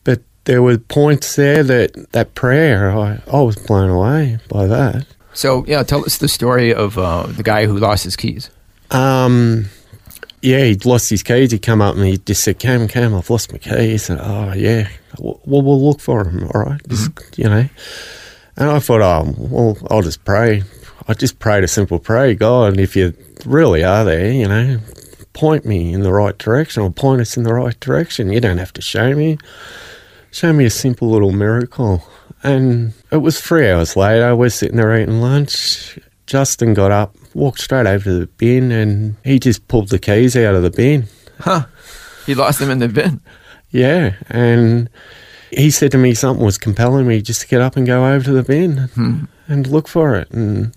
But 0.05 0.23
there 0.45 0.63
were 0.63 0.79
points 0.79 1.35
there 1.35 1.65
that 1.65 2.13
that 2.13 2.35
prayer, 2.35 2.97
I, 2.97 3.21
I 3.33 3.41
was 3.41 3.57
blown 3.57 3.91
away 3.91 4.39
by 4.49 4.67
that. 4.67 5.07
So 5.33 5.65
yeah, 5.67 5.83
tell 5.83 6.05
us 6.05 6.19
the 6.19 6.29
story 6.29 6.73
of 6.73 6.99
uh, 6.99 7.27
the 7.27 7.43
guy 7.43 7.67
who 7.67 7.79
lost 7.79 8.05
his 8.05 8.17
keys. 8.17 8.49
Um, 8.93 9.67
yeah, 10.41 10.65
he'd 10.65 10.85
lost 10.85 11.11
his 11.11 11.23
keys. 11.23 11.51
He'd 11.51 11.63
come 11.63 11.83
up 11.83 11.97
and 11.97 12.05
he 12.05 12.19
just 12.19 12.45
said, 12.45 12.61
"Cam, 12.61 12.87
Cam, 12.87 13.15
I've 13.15 13.29
lost 13.29 13.51
my 13.51 13.59
keys." 13.59 14.09
And, 14.09 14.21
oh 14.21 14.53
yeah, 14.53 14.89
well 15.19 15.41
we'll 15.45 15.85
look 15.85 16.01
for 16.01 16.29
him. 16.29 16.49
All 16.55 16.63
right? 16.63 16.81
just, 16.89 17.11
you 17.37 17.45
know. 17.45 17.69
And 18.61 18.71
I 18.71 18.79
thought, 18.79 19.01
oh 19.01 19.35
well, 19.39 19.79
I'll 19.91 20.03
just 20.03 20.25
pray. 20.25 20.63
I 21.09 21.15
just 21.15 21.39
prayed 21.39 21.65
a 21.65 21.69
simple 21.69 21.99
prayer, 21.99 22.35
God, 22.35 22.79
if 22.79 22.95
you 22.95 23.15
really 23.45 23.83
are 23.83 24.05
there, 24.05 24.31
you 24.31 24.47
know, 24.47 24.79
point 25.33 25.65
me 25.65 25.93
in 25.93 26.03
the 26.03 26.13
right 26.13 26.37
direction 26.37 26.83
or 26.83 26.91
point 26.91 27.23
us 27.23 27.37
in 27.37 27.43
the 27.45 27.55
right 27.55 27.79
direction. 27.81 28.31
You 28.31 28.41
don't 28.41 28.59
have 28.59 28.73
to 28.75 28.83
show 28.83 29.15
me. 29.15 29.39
Show 30.31 30.53
me 30.53 30.67
a 30.67 30.71
simple 30.71 31.11
little 31.11 31.33
miracle. 31.33 32.05
And 32.43 32.93
it 33.11 33.19
was 33.19 33.41
three 33.41 33.69
hours 33.69 33.97
later. 33.97 34.37
We're 34.37 34.51
sitting 34.51 34.77
there 34.77 34.97
eating 35.01 35.21
lunch. 35.21 35.99
Justin 36.27 36.75
got 36.75 36.93
up, 36.93 37.17
walked 37.35 37.61
straight 37.61 37.87
over 37.87 38.05
to 38.05 38.21
the 38.21 38.27
bin, 38.27 38.71
and 38.71 39.17
he 39.25 39.39
just 39.39 39.67
pulled 39.69 39.89
the 39.89 39.99
keys 39.99 40.37
out 40.37 40.55
of 40.55 40.63
the 40.63 40.71
bin. 40.71 41.09
Huh? 41.39 41.65
He 42.27 42.35
lost 42.35 42.61
them 42.61 42.71
in 42.71 42.79
the 42.79 42.89
bin. 42.89 43.21
Yeah. 43.71 44.15
And 44.29 44.89
he 45.51 45.71
said 45.71 45.91
to 45.93 45.99
me 45.99 46.15
something 46.15 46.45
was 46.45 46.59
compelling 46.59 47.07
me 47.07 47.21
just 47.23 47.43
to 47.43 47.49
get 47.49 47.61
up 47.61 47.77
and 47.77 47.87
go 47.87 48.07
over 48.07 48.25
to 48.25 48.33
the 48.33 48.43
bin 48.43 48.91
and 49.49 49.67
hmm. 49.67 49.73
look 49.73 49.89
for 49.89 50.17
it. 50.17 50.31
And 50.31 50.75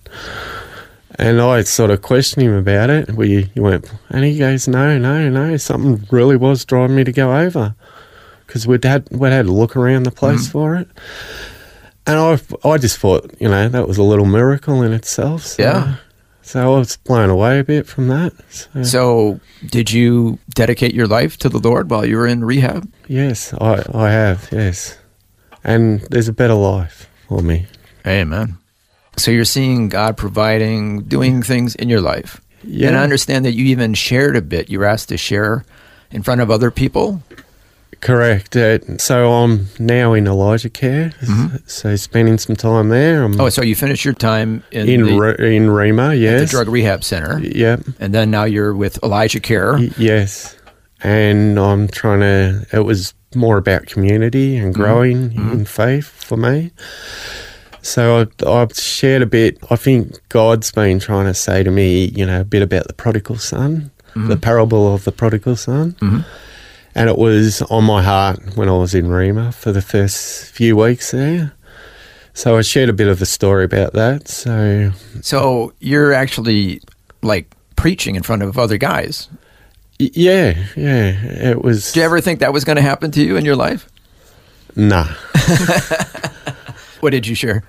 and 1.16 1.40
I 1.40 1.62
sort 1.62 1.92
of 1.92 2.02
questioned 2.02 2.44
him 2.44 2.54
about 2.54 2.90
it. 2.90 3.12
We 3.12 3.44
he 3.54 3.60
went, 3.60 3.92
and 4.10 4.24
he 4.24 4.38
goes, 4.38 4.68
no, 4.68 4.98
no, 4.98 5.30
no, 5.30 5.58
something 5.58 6.08
really 6.12 6.36
was 6.36 6.66
driving 6.66 6.96
me 6.96 7.04
to 7.04 7.12
go 7.12 7.36
over 7.36 7.76
because 8.48 8.68
we'd 8.68 8.84
had 8.84 9.08
we'd 9.12 9.32
had 9.32 9.46
a 9.46 9.52
look 9.52 9.76
around 9.76 10.04
the 10.04 10.12
place 10.12 10.46
hmm. 10.48 10.52
for 10.52 10.76
it. 10.76 10.88
And 12.06 12.20
I, 12.20 12.68
I 12.68 12.78
just 12.78 12.98
thought, 12.98 13.34
you 13.40 13.48
know, 13.48 13.70
that 13.70 13.88
was 13.88 13.98
a 13.98 14.04
little 14.04 14.26
miracle 14.26 14.82
in 14.82 14.92
itself. 14.92 15.44
So, 15.44 15.64
Yeah. 15.64 15.96
So 16.46 16.62
I 16.62 16.78
was 16.78 16.98
blown 16.98 17.30
away 17.30 17.60
a 17.60 17.64
bit 17.64 17.88
from 17.88 18.10
that. 18.10 18.34
So, 18.52 18.84
So 18.84 19.40
did 19.66 19.92
you 19.92 20.40
dedicate 20.54 20.94
your 20.94 21.08
life 21.08 21.38
to 21.38 21.50
the 21.50 21.58
Lord 21.58 21.90
while 21.90 22.06
you 22.06 22.18
were 22.18 22.28
in 22.28 22.44
rehab? 22.44 22.92
yes, 23.08 23.54
I, 23.54 23.84
I 23.94 24.12
have, 24.12 24.50
yes. 24.52 24.98
And 25.64 26.02
there's 26.12 26.28
a 26.28 26.34
better 26.34 26.54
life 26.54 27.10
for 27.30 27.42
me. 27.42 27.68
Amen. 28.06 28.58
So 29.18 29.32
you're 29.32 29.46
seeing 29.46 29.88
God 29.90 30.18
providing, 30.18 31.04
doing 31.04 31.42
things 31.44 31.76
in 31.76 31.88
your 31.88 32.02
life. 32.02 32.42
Yeah. 32.64 32.90
And 32.90 32.98
I 32.98 33.04
understand 33.04 33.46
that 33.46 33.54
you 33.54 33.66
even 33.66 33.94
shared 33.94 34.36
a 34.36 34.42
bit. 34.42 34.70
You 34.70 34.80
were 34.80 34.86
asked 34.86 35.10
to 35.10 35.18
share 35.18 35.64
in 36.12 36.24
front 36.24 36.42
of 36.42 36.52
other 36.52 36.72
people. 36.72 37.22
Correct. 38.02 38.56
Uh, 38.56 38.98
so 38.98 39.32
I'm 39.32 39.68
now 39.80 40.14
in 40.14 40.28
Elijah 40.28 40.70
Care. 40.70 41.10
Mm-hmm. 41.22 41.58
So 41.68 41.96
spending 41.96 42.38
some 42.38 42.56
time 42.56 42.90
there. 42.90 43.24
I'm 43.24 43.40
Oh, 43.40 43.50
so 43.50 43.62
you 43.62 43.76
finished 43.76 44.06
your 44.06 44.14
time 44.14 44.64
in, 44.72 44.88
in 44.90 45.04
the, 45.04 45.18
Re- 45.18 45.56
in 45.56 45.70
Rema. 45.70 46.16
the 46.16 46.46
drug 46.46 46.68
rehab 46.68 47.04
center, 47.04 47.40
Yep. 47.40 47.82
and 48.00 48.14
then 48.14 48.32
now 48.32 48.44
you're 48.44 48.74
with 48.76 49.02
Elijah 49.04 49.40
Care. 49.40 49.74
Y- 49.78 49.90
Yes. 49.98 50.56
And 51.06 51.60
I'm 51.60 51.88
trying 51.90 52.22
to. 52.22 52.66
It 52.72 52.86
was 52.86 53.14
more 53.36 53.58
about 53.58 53.88
community 53.88 54.56
and 54.58 54.74
mm-hmm. 54.74 54.82
growing 54.82 55.30
mm-hmm. 55.32 55.52
in 55.52 55.66
faith 55.66 56.06
for 56.08 56.38
me. 56.38 56.72
So 57.82 58.26
I, 58.46 58.50
I've 58.50 58.74
shared 58.74 59.22
a 59.22 59.26
bit. 59.26 59.58
I 59.70 59.76
think 59.76 60.18
God's 60.30 60.72
been 60.72 61.00
trying 61.00 61.26
to 61.26 61.34
say 61.34 61.64
to 61.64 61.72
me, 61.72 62.06
you 62.06 62.26
know, 62.26 62.42
a 62.42 62.46
bit 62.46 62.62
about 62.62 62.88
the 62.88 62.94
prodigal 62.94 63.38
son, 63.38 63.92
the 64.16 64.38
parable 64.38 64.94
of 64.94 65.04
the 65.04 65.12
prodigal 65.12 65.56
son. 65.58 65.96
And 66.96 67.10
it 67.10 67.18
was 67.18 67.62
on 67.64 67.84
my 67.84 68.04
heart 68.04 68.56
when 68.56 68.70
I 68.70 68.78
was 68.78 68.94
in 68.94 69.10
Rema 69.10 69.52
for 69.52 69.72
the 69.72 69.82
first 69.82 70.52
few 70.52 70.76
weeks 70.76 71.12
there. 71.12 71.54
So 72.34 72.58
I 72.58 72.62
shared 72.62 72.90
a 72.90 72.94
bit 72.94 73.08
of 73.08 73.20
the 73.20 73.26
story 73.26 73.66
about 73.66 73.94
that. 73.94 74.28
So 74.28 74.92
So 75.22 75.74
you're 75.80 76.14
actually 76.14 76.82
like 77.22 77.54
preaching 77.76 78.16
in 78.16 78.24
front 78.24 78.44
of 78.44 78.58
other 78.58 78.78
guys. 78.78 79.30
yeah, 80.00 80.66
yeah, 80.76 81.50
it 81.50 81.64
was. 81.64 81.92
Did 81.92 82.00
you 82.00 82.06
ever 82.06 82.22
think 82.22 82.40
that 82.40 82.54
was 82.54 82.64
going 82.64 82.76
to 82.76 82.82
happen 82.82 83.12
to 83.12 83.22
you 83.24 83.38
in 83.38 83.46
your 83.46 83.56
life? 83.56 83.88
Nah. 84.76 85.08
What 87.04 87.10
did 87.10 87.28
you 87.28 87.36
share? 87.36 87.66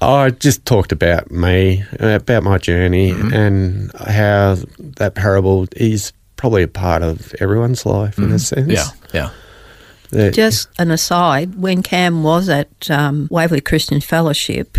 I 0.00 0.30
just 0.30 0.66
talked 0.66 0.90
about 0.90 1.30
me, 1.30 1.84
about 2.00 2.42
my 2.42 2.58
journey, 2.58 3.12
mm-hmm. 3.12 3.32
and 3.32 3.92
how 3.94 4.56
that 4.98 5.14
parable 5.14 5.68
is 5.76 6.12
probably 6.36 6.62
a 6.62 6.68
part 6.68 7.02
of 7.02 7.34
everyone's 7.40 7.84
life 7.86 8.18
in 8.18 8.32
a 8.32 8.38
sense. 8.38 8.70
Yeah, 8.72 8.86
yeah. 9.12 9.30
That- 10.10 10.34
Just 10.34 10.68
an 10.78 10.90
aside, 10.90 11.56
when 11.56 11.82
Cam 11.82 12.22
was 12.22 12.48
at 12.48 12.68
um, 12.90 13.26
Waverley 13.30 13.60
Christian 13.60 14.00
Fellowship, 14.00 14.76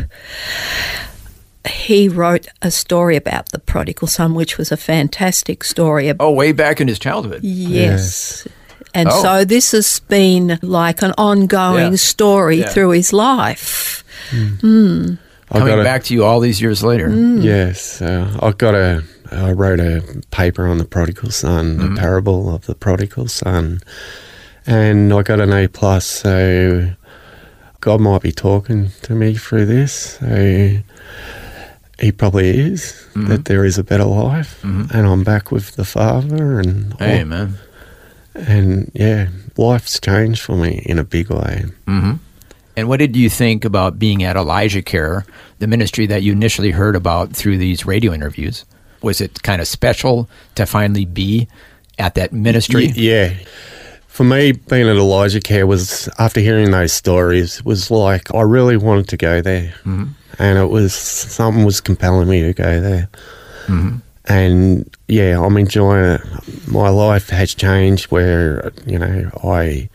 he 1.68 2.08
wrote 2.08 2.48
a 2.62 2.70
story 2.72 3.16
about 3.16 3.50
the 3.52 3.60
prodigal 3.60 4.08
son, 4.08 4.34
which 4.36 4.58
was 4.58 4.72
a 4.72 4.78
fantastic 4.78 5.64
story. 5.64 6.10
ab- 6.10 6.18
Oh, 6.22 6.32
way 6.32 6.52
back 6.52 6.80
in 6.80 6.88
his 6.88 7.00
childhood. 7.00 7.44
yes. 7.44 8.48
And 8.94 9.10
Oh. 9.12 9.22
so 9.22 9.44
this 9.46 9.72
has 9.72 10.00
been 10.02 10.58
like 10.62 11.02
an 11.02 11.14
ongoing 11.18 11.92
Yeah. 11.94 11.98
story 11.98 12.60
Yeah. 12.60 12.70
through 12.70 12.92
his 12.92 13.12
life. 13.12 14.04
I 14.32 14.38
Coming 15.60 15.68
got 15.68 15.80
a- 15.80 15.84
back 15.84 16.04
to 16.06 16.14
you 16.14 16.24
all 16.24 16.40
these 16.40 16.62
years 16.62 16.82
later. 16.84 17.10
Yes, 17.10 18.02
uh, 18.02 18.38
I 18.42 18.52
got 18.52 18.74
a. 18.76 19.04
I 19.32 19.52
wrote 19.52 19.80
a 19.80 20.22
paper 20.32 20.68
on 20.68 20.78
the 20.78 20.86
prodigal 20.86 21.32
son, 21.32 21.78
the 21.78 21.84
mm-hmm. 21.86 21.98
parable 21.98 22.54
of 22.54 22.66
the 22.66 22.76
prodigal 22.76 23.28
son, 23.28 23.82
and 24.66 25.14
I 25.14 25.24
got 25.24 25.40
an 25.40 25.54
A 25.54 25.68
plus. 25.68 26.06
So 26.06 26.92
God 27.82 28.02
might 28.02 28.22
be 28.22 28.32
talking 28.32 28.92
to 29.04 29.14
me 29.14 29.36
through 29.36 29.66
this. 29.66 30.18
So 30.20 30.78
He 32.00 32.12
probably 32.12 32.50
is 32.50 33.08
mm-hmm. 33.14 33.28
that 33.28 33.46
there 33.46 33.66
is 33.66 33.78
a 33.78 33.84
better 33.84 34.06
life, 34.06 34.62
mm-hmm. 34.62 34.96
and 34.96 35.08
I'm 35.08 35.24
back 35.24 35.52
with 35.52 35.76
the 35.76 35.86
Father, 35.86 36.60
and 36.60 37.00
Amen. 37.02 37.58
and 38.36 38.92
yeah, 38.94 39.30
life's 39.58 40.00
changed 40.00 40.42
for 40.42 40.56
me 40.56 40.84
in 40.86 41.00
a 41.00 41.04
big 41.04 41.30
way. 41.30 41.66
And 42.78 42.90
what 42.90 43.00
did 43.00 43.16
you 43.16 43.30
think 43.30 43.64
about 43.64 44.00
being 44.00 44.24
at 44.24 44.36
Elijah 44.36 44.82
Care, 44.82 45.26
the 45.60 45.68
ministry 45.68 46.08
that 46.08 46.24
you 46.24 46.34
initially 46.34 46.72
heard 46.72 46.96
about 46.96 47.34
through 47.34 47.58
these 47.58 47.86
radio 47.86 48.12
interviews? 48.12 48.66
Was 49.06 49.22
it 49.22 49.44
kind 49.44 49.62
of 49.62 49.68
special 49.68 50.28
to 50.56 50.66
finally 50.66 51.06
be 51.06 51.48
at 52.00 52.16
that 52.16 52.34
ministry? 52.34 52.88
Yeah. 52.88 53.36
For 54.08 54.24
me, 54.24 54.54
being 54.54 54.88
at 54.90 54.96
Elijah 54.96 55.40
Care 55.40 55.68
was, 55.68 56.10
after 56.18 56.40
hearing 56.40 56.72
those 56.72 56.92
stories, 56.92 57.64
was 57.64 57.92
like, 57.92 58.34
I 58.34 58.42
really 58.42 58.78
wanted 58.78 59.08
to 59.10 59.18
go 59.18 59.42
there. 59.42 59.74
And 60.40 60.58
it 60.58 60.70
was, 60.70 60.94
something 60.94 61.66
was 61.66 61.82
compelling 61.82 62.28
me 62.28 62.42
to 62.42 62.54
go 62.54 62.82
there. 62.82 63.10
And 64.26 64.90
yeah, 65.08 65.40
I'm 65.40 65.56
enjoying 65.56 66.06
it. 66.16 66.22
My 66.68 66.90
life 66.90 67.30
has 67.30 67.54
changed 67.54 68.06
where, 68.06 68.72
you 68.88 68.98
know, 68.98 69.30
I, 69.44 69.90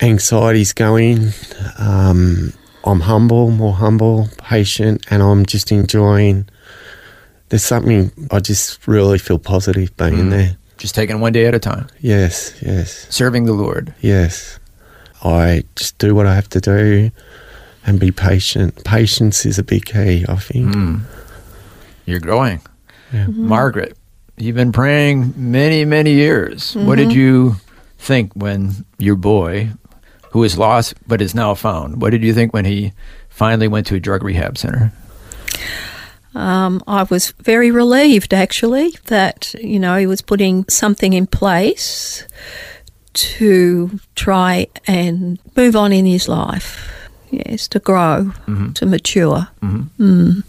anxiety's 0.00 0.72
going. 0.72 1.32
Um, 1.78 2.54
I'm 2.84 3.00
humble, 3.00 3.50
more 3.50 3.74
humble, 3.74 4.30
patient, 4.38 5.04
and 5.10 5.22
I'm 5.22 5.44
just 5.44 5.70
enjoying. 5.70 6.48
There's 7.50 7.64
something 7.64 8.10
I 8.30 8.40
just 8.40 8.86
really 8.88 9.18
feel 9.18 9.38
positive 9.38 9.96
being 9.96 10.14
mm. 10.14 10.30
there. 10.30 10.56
Just 10.78 10.94
taking 10.94 11.20
one 11.20 11.32
day 11.32 11.44
at 11.44 11.54
a 11.54 11.58
time, 11.58 11.88
Yes, 12.00 12.54
yes, 12.62 13.06
serving 13.10 13.44
the 13.44 13.52
Lord. 13.52 13.92
yes. 14.00 14.58
I 15.22 15.64
just 15.76 15.98
do 15.98 16.14
what 16.14 16.26
I 16.26 16.34
have 16.34 16.48
to 16.50 16.60
do 16.60 17.10
and 17.86 18.00
be 18.00 18.10
patient. 18.10 18.82
Patience 18.84 19.44
is 19.44 19.58
a 19.58 19.62
big 19.62 19.84
key, 19.84 20.24
I 20.26 20.36
think. 20.36 20.74
Mm. 20.74 21.02
You're 22.06 22.20
growing. 22.20 22.60
Mm-hmm. 23.12 23.48
Margaret, 23.48 23.98
you've 24.38 24.56
been 24.56 24.72
praying 24.72 25.34
many, 25.36 25.84
many 25.84 26.12
years. 26.12 26.74
What 26.74 26.96
did 26.96 27.08
mm-hmm. 27.08 27.18
you 27.18 27.56
think 27.98 28.32
when 28.34 28.86
your 28.98 29.16
boy, 29.16 29.70
who 30.30 30.42
is 30.44 30.56
lost 30.56 30.94
but 31.06 31.20
is 31.20 31.34
now 31.34 31.54
found, 31.54 32.00
what 32.00 32.10
did 32.10 32.22
you 32.22 32.32
think 32.32 32.54
when 32.54 32.64
he 32.64 32.92
finally 33.28 33.68
went 33.68 33.86
to 33.88 33.96
a 33.96 34.00
drug 34.00 34.22
rehab 34.22 34.56
center? 34.56 34.92
Um, 36.34 36.82
I 36.86 37.02
was 37.04 37.32
very 37.40 37.70
relieved, 37.70 38.32
actually, 38.32 38.90
that 39.06 39.54
you 39.60 39.78
know 39.78 39.96
he 39.96 40.06
was 40.06 40.22
putting 40.22 40.64
something 40.68 41.12
in 41.12 41.26
place 41.26 42.26
to 43.12 43.98
try 44.14 44.68
and 44.86 45.38
move 45.56 45.74
on 45.74 45.92
in 45.92 46.06
his 46.06 46.28
life. 46.28 46.96
Yes, 47.30 47.68
to 47.68 47.78
grow, 47.78 48.32
mm-hmm. 48.46 48.72
to 48.72 48.86
mature. 48.86 49.48
Mm-hmm. 49.62 50.02
Mm. 50.02 50.44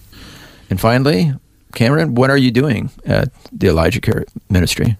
And 0.70 0.80
finally, 0.80 1.34
Cameron, 1.74 2.15
what 2.15 2.30
are 2.30 2.38
you 2.38 2.52
doing 2.52 2.89
at 3.06 3.30
the 3.52 3.67
Elijah 3.67 4.02
Care 4.02 4.26
Ministry? 4.50 4.98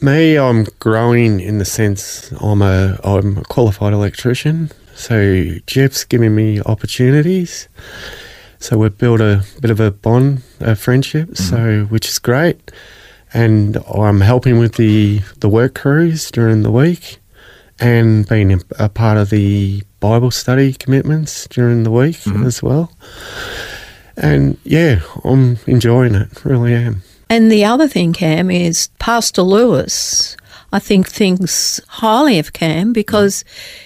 Me, 0.00 0.36
I'm 0.36 0.66
growing 0.80 1.40
in 1.40 1.58
the 1.58 1.64
sense 1.64 2.30
I'm 2.40 2.62
a 2.62 2.98
I'm 3.04 3.38
a 3.38 3.42
qualified 3.44 3.92
electrician. 3.92 4.70
So 4.94 5.54
Jeff's 5.66 6.04
giving 6.04 6.34
me 6.34 6.60
opportunities. 6.60 7.68
So 8.58 8.78
we've 8.78 8.96
built 8.96 9.20
a 9.20 9.44
bit 9.60 9.70
of 9.70 9.80
a 9.80 9.90
bond, 9.90 10.42
a 10.60 10.74
friendship. 10.74 11.30
Mm-hmm. 11.30 11.44
So 11.44 11.84
which 11.86 12.08
is 12.08 12.18
great. 12.18 12.70
And 13.32 13.76
I'm 13.92 14.20
helping 14.20 14.58
with 14.58 14.74
the 14.74 15.20
the 15.40 15.48
work 15.48 15.74
crews 15.74 16.30
during 16.30 16.62
the 16.62 16.70
week, 16.70 17.18
and 17.80 18.28
being 18.28 18.52
a, 18.52 18.58
a 18.78 18.88
part 18.88 19.18
of 19.18 19.30
the 19.30 19.82
Bible 20.00 20.30
study 20.30 20.72
commitments 20.72 21.48
during 21.48 21.82
the 21.82 21.90
week 21.90 22.16
mm-hmm. 22.16 22.46
as 22.46 22.62
well. 22.62 22.92
And 24.16 24.56
yeah, 24.62 25.00
I'm 25.24 25.58
enjoying 25.66 26.14
it. 26.14 26.44
Really 26.44 26.74
am. 26.74 27.02
And 27.28 27.50
the 27.50 27.64
other 27.64 27.88
thing, 27.88 28.12
Cam, 28.12 28.50
is 28.50 28.88
Pastor 28.98 29.42
Lewis. 29.42 30.36
I 30.74 30.78
think 30.80 31.08
thinks 31.08 31.80
highly 31.88 32.38
of 32.38 32.52
Cam 32.52 32.92
because 32.92 33.44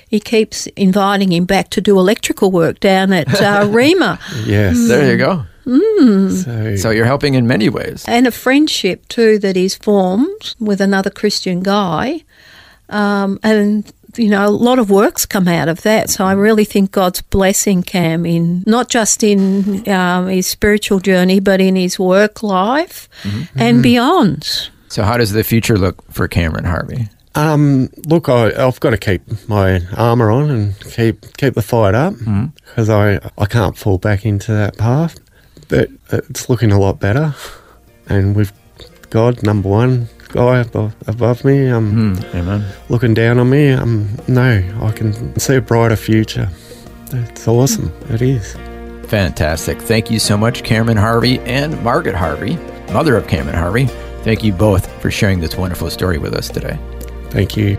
he 0.09 0.18
keeps 0.20 0.66
inviting 0.68 1.31
him 1.33 1.44
back 1.44 1.68
to 1.70 1.81
do 1.81 1.98
electrical 1.98 2.51
work 2.51 2.81
down 2.81 3.12
at 3.12 3.29
uh, 3.40 3.66
Rema. 3.70 4.18
Yes. 4.44 4.88
There 4.88 5.11
you 5.12 5.18
go. 5.18 5.44
So, 5.66 6.77
So 6.77 6.90
you're 6.90 7.05
helping 7.05 7.35
in 7.35 7.46
many 7.46 7.68
ways. 7.68 8.05
and 8.09 8.27
a 8.27 8.31
friendship 8.31 9.07
too 9.09 9.38
that 9.40 9.55
he's 9.55 9.77
formed 9.77 10.55
with 10.59 10.81
another 10.81 11.11
Christian 11.11 11.62
guy. 11.62 12.24
Um, 12.88 13.38
and 13.42 13.85
you 14.16 14.31
know, 14.31 14.48
a 14.48 14.51
lot 14.51 14.79
of 14.79 14.88
work's 14.88 15.27
come 15.27 15.46
out 15.46 15.68
of 15.68 15.83
that. 15.83 16.09
So 16.09 16.24
I 16.24 16.33
really 16.33 16.64
think 16.64 16.90
God's 16.90 17.20
blessing 17.20 17.83
Cam 17.83 18.24
in 18.24 18.64
not 18.66 18.88
just 18.88 19.22
in 19.22 19.87
um, 19.88 20.29
his 20.29 20.46
spiritual 20.46 21.01
journey, 21.01 21.38
but 21.40 21.61
in 21.61 21.77
his 21.77 21.98
work 21.98 22.42
life 22.42 23.09
and 23.55 23.83
beyond. 23.83 24.70
So 24.88 25.03
how 25.03 25.16
does 25.16 25.33
the 25.33 25.44
future 25.44 25.77
look 25.79 26.03
for 26.12 26.29
Cameron 26.29 26.64
Harvey? 26.64 27.09
Um, 27.35 27.88
look, 28.07 28.29
I, 28.29 28.66
I've 28.66 28.81
got 28.81 28.90
to 28.90 28.96
keep 28.98 29.22
my 29.48 29.83
armour 29.96 30.31
on 30.31 30.51
and 30.51 30.81
keep 30.81 31.37
keep 31.37 31.55
the 31.55 31.62
fight 31.62 31.94
up 31.94 32.14
because 32.66 32.88
I, 32.90 33.20
I 33.37 33.46
can't 33.46 33.77
fall 33.77 33.98
back 33.98 34.24
into 34.24 34.53
that 34.53 34.77
path. 34.77 35.18
But 35.68 35.90
it's 36.11 36.48
looking 36.48 36.72
a 36.72 36.81
lot 36.81 36.98
better, 36.98 37.35
and 38.09 38.35
with 38.35 38.53
God, 39.11 39.42
number 39.42 39.68
one 39.68 40.09
guy 40.29 40.61
above, 40.61 40.94
above 41.07 41.44
me, 41.44 41.68
um, 41.68 42.18
Amen. 42.35 42.64
looking 42.88 43.12
down 43.14 43.38
on 43.38 43.51
me, 43.51 43.70
um, 43.72 44.09
no, 44.27 44.62
I 44.83 44.92
can 44.92 45.38
see 45.38 45.57
a 45.57 45.61
brighter 45.61 45.96
future. 45.96 46.48
It's 47.12 47.46
awesome. 47.46 47.92
It 48.09 48.22
is. 48.22 48.55
Fantastic. 49.09 49.81
Thank 49.81 50.11
you 50.11 50.18
so 50.18 50.37
much, 50.38 50.64
Cameron 50.64 50.96
Harvey 50.96 51.38
and 51.40 51.83
Margaret 51.83 52.14
Harvey, 52.14 52.57
mother 52.92 53.16
of 53.16 53.27
Cameron 53.29 53.57
Harvey. 53.57 53.88
Thank 54.22 54.42
you 54.44 54.52
both 54.52 54.90
for 55.00 55.11
sharing 55.11 55.40
this 55.40 55.57
wonderful 55.57 55.90
story 55.90 56.18
with 56.18 56.35
us 56.35 56.48
today. 56.48 56.78
Thank 57.31 57.57
you. 57.57 57.76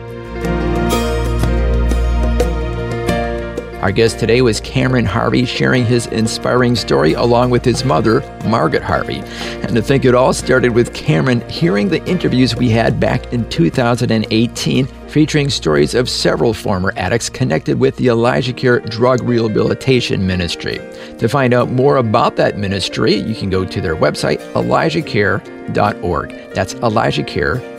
Our 3.81 3.93
guest 3.93 4.19
today 4.19 4.41
was 4.41 4.59
Cameron 4.59 5.05
Harvey 5.05 5.45
sharing 5.45 5.85
his 5.85 6.05
inspiring 6.07 6.75
story 6.75 7.13
along 7.13 7.49
with 7.49 7.63
his 7.63 7.85
mother, 7.85 8.19
Margaret 8.45 8.83
Harvey. 8.83 9.19
And 9.61 9.73
to 9.73 9.81
think 9.81 10.03
it 10.03 10.13
all 10.13 10.33
started 10.33 10.73
with 10.73 10.93
Cameron 10.93 11.47
hearing 11.49 11.87
the 11.87 12.05
interviews 12.05 12.57
we 12.57 12.69
had 12.69 12.99
back 12.99 13.31
in 13.31 13.49
2018 13.49 14.85
featuring 15.07 15.49
stories 15.49 15.95
of 15.95 16.09
several 16.09 16.53
former 16.53 16.91
addicts 16.97 17.29
connected 17.29 17.79
with 17.79 17.95
the 17.95 18.09
Elijah 18.09 18.51
Care 18.51 18.81
Drug 18.81 19.23
Rehabilitation 19.23 20.27
Ministry. 20.27 20.79
To 21.17 21.29
find 21.29 21.53
out 21.53 21.71
more 21.71 21.97
about 21.97 22.35
that 22.35 22.57
ministry, 22.57 23.15
you 23.15 23.33
can 23.33 23.49
go 23.49 23.63
to 23.63 23.79
their 23.79 23.95
website, 23.95 24.39
elijahcare.org. 24.53 26.29
That's 26.53 26.73
elijahcare.org. 26.75 27.78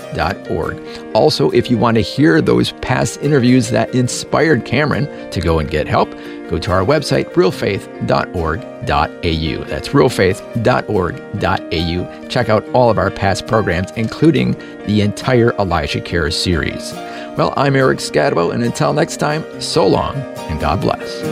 Also, 1.15 1.51
if 1.51 1.71
you 1.71 1.79
want 1.79 1.97
to 1.97 2.01
hear 2.01 2.41
those 2.41 2.73
past 2.81 3.21
interviews 3.23 3.71
that 3.71 3.95
inspired 3.95 4.65
Cameron 4.65 5.07
to 5.31 5.41
go 5.41 5.59
and 5.59 5.71
get 5.71 5.87
help, 5.87 6.11
go 6.49 6.59
to 6.59 6.73
our 6.73 6.85
website, 6.85 7.31
realfaith.org.au. 7.33 9.65
That's 9.65 9.89
realfaith.org.au. 9.89 12.29
Check 12.29 12.49
out 12.49 12.69
all 12.71 12.91
of 12.91 12.99
our 12.99 13.11
past 13.11 13.47
programs, 13.47 13.91
including 13.93 14.53
the 14.87 15.03
entire 15.03 15.53
Elijah 15.53 16.01
Care 16.01 16.31
series. 16.31 16.93
Well, 17.37 17.55
I'm 17.57 17.77
Eric 17.77 18.01
Skattebo, 18.01 18.53
and 18.53 18.65
until 18.65 18.93
next 18.93 19.19
time, 19.19 19.45
so 19.61 19.87
long 19.87 20.17
and 20.17 20.61
God 20.61 20.81
bless. 20.81 21.23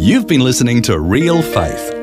You've 0.00 0.28
been 0.28 0.42
listening 0.42 0.82
to 0.82 1.00
Real 1.00 1.42
Faith, 1.42 1.85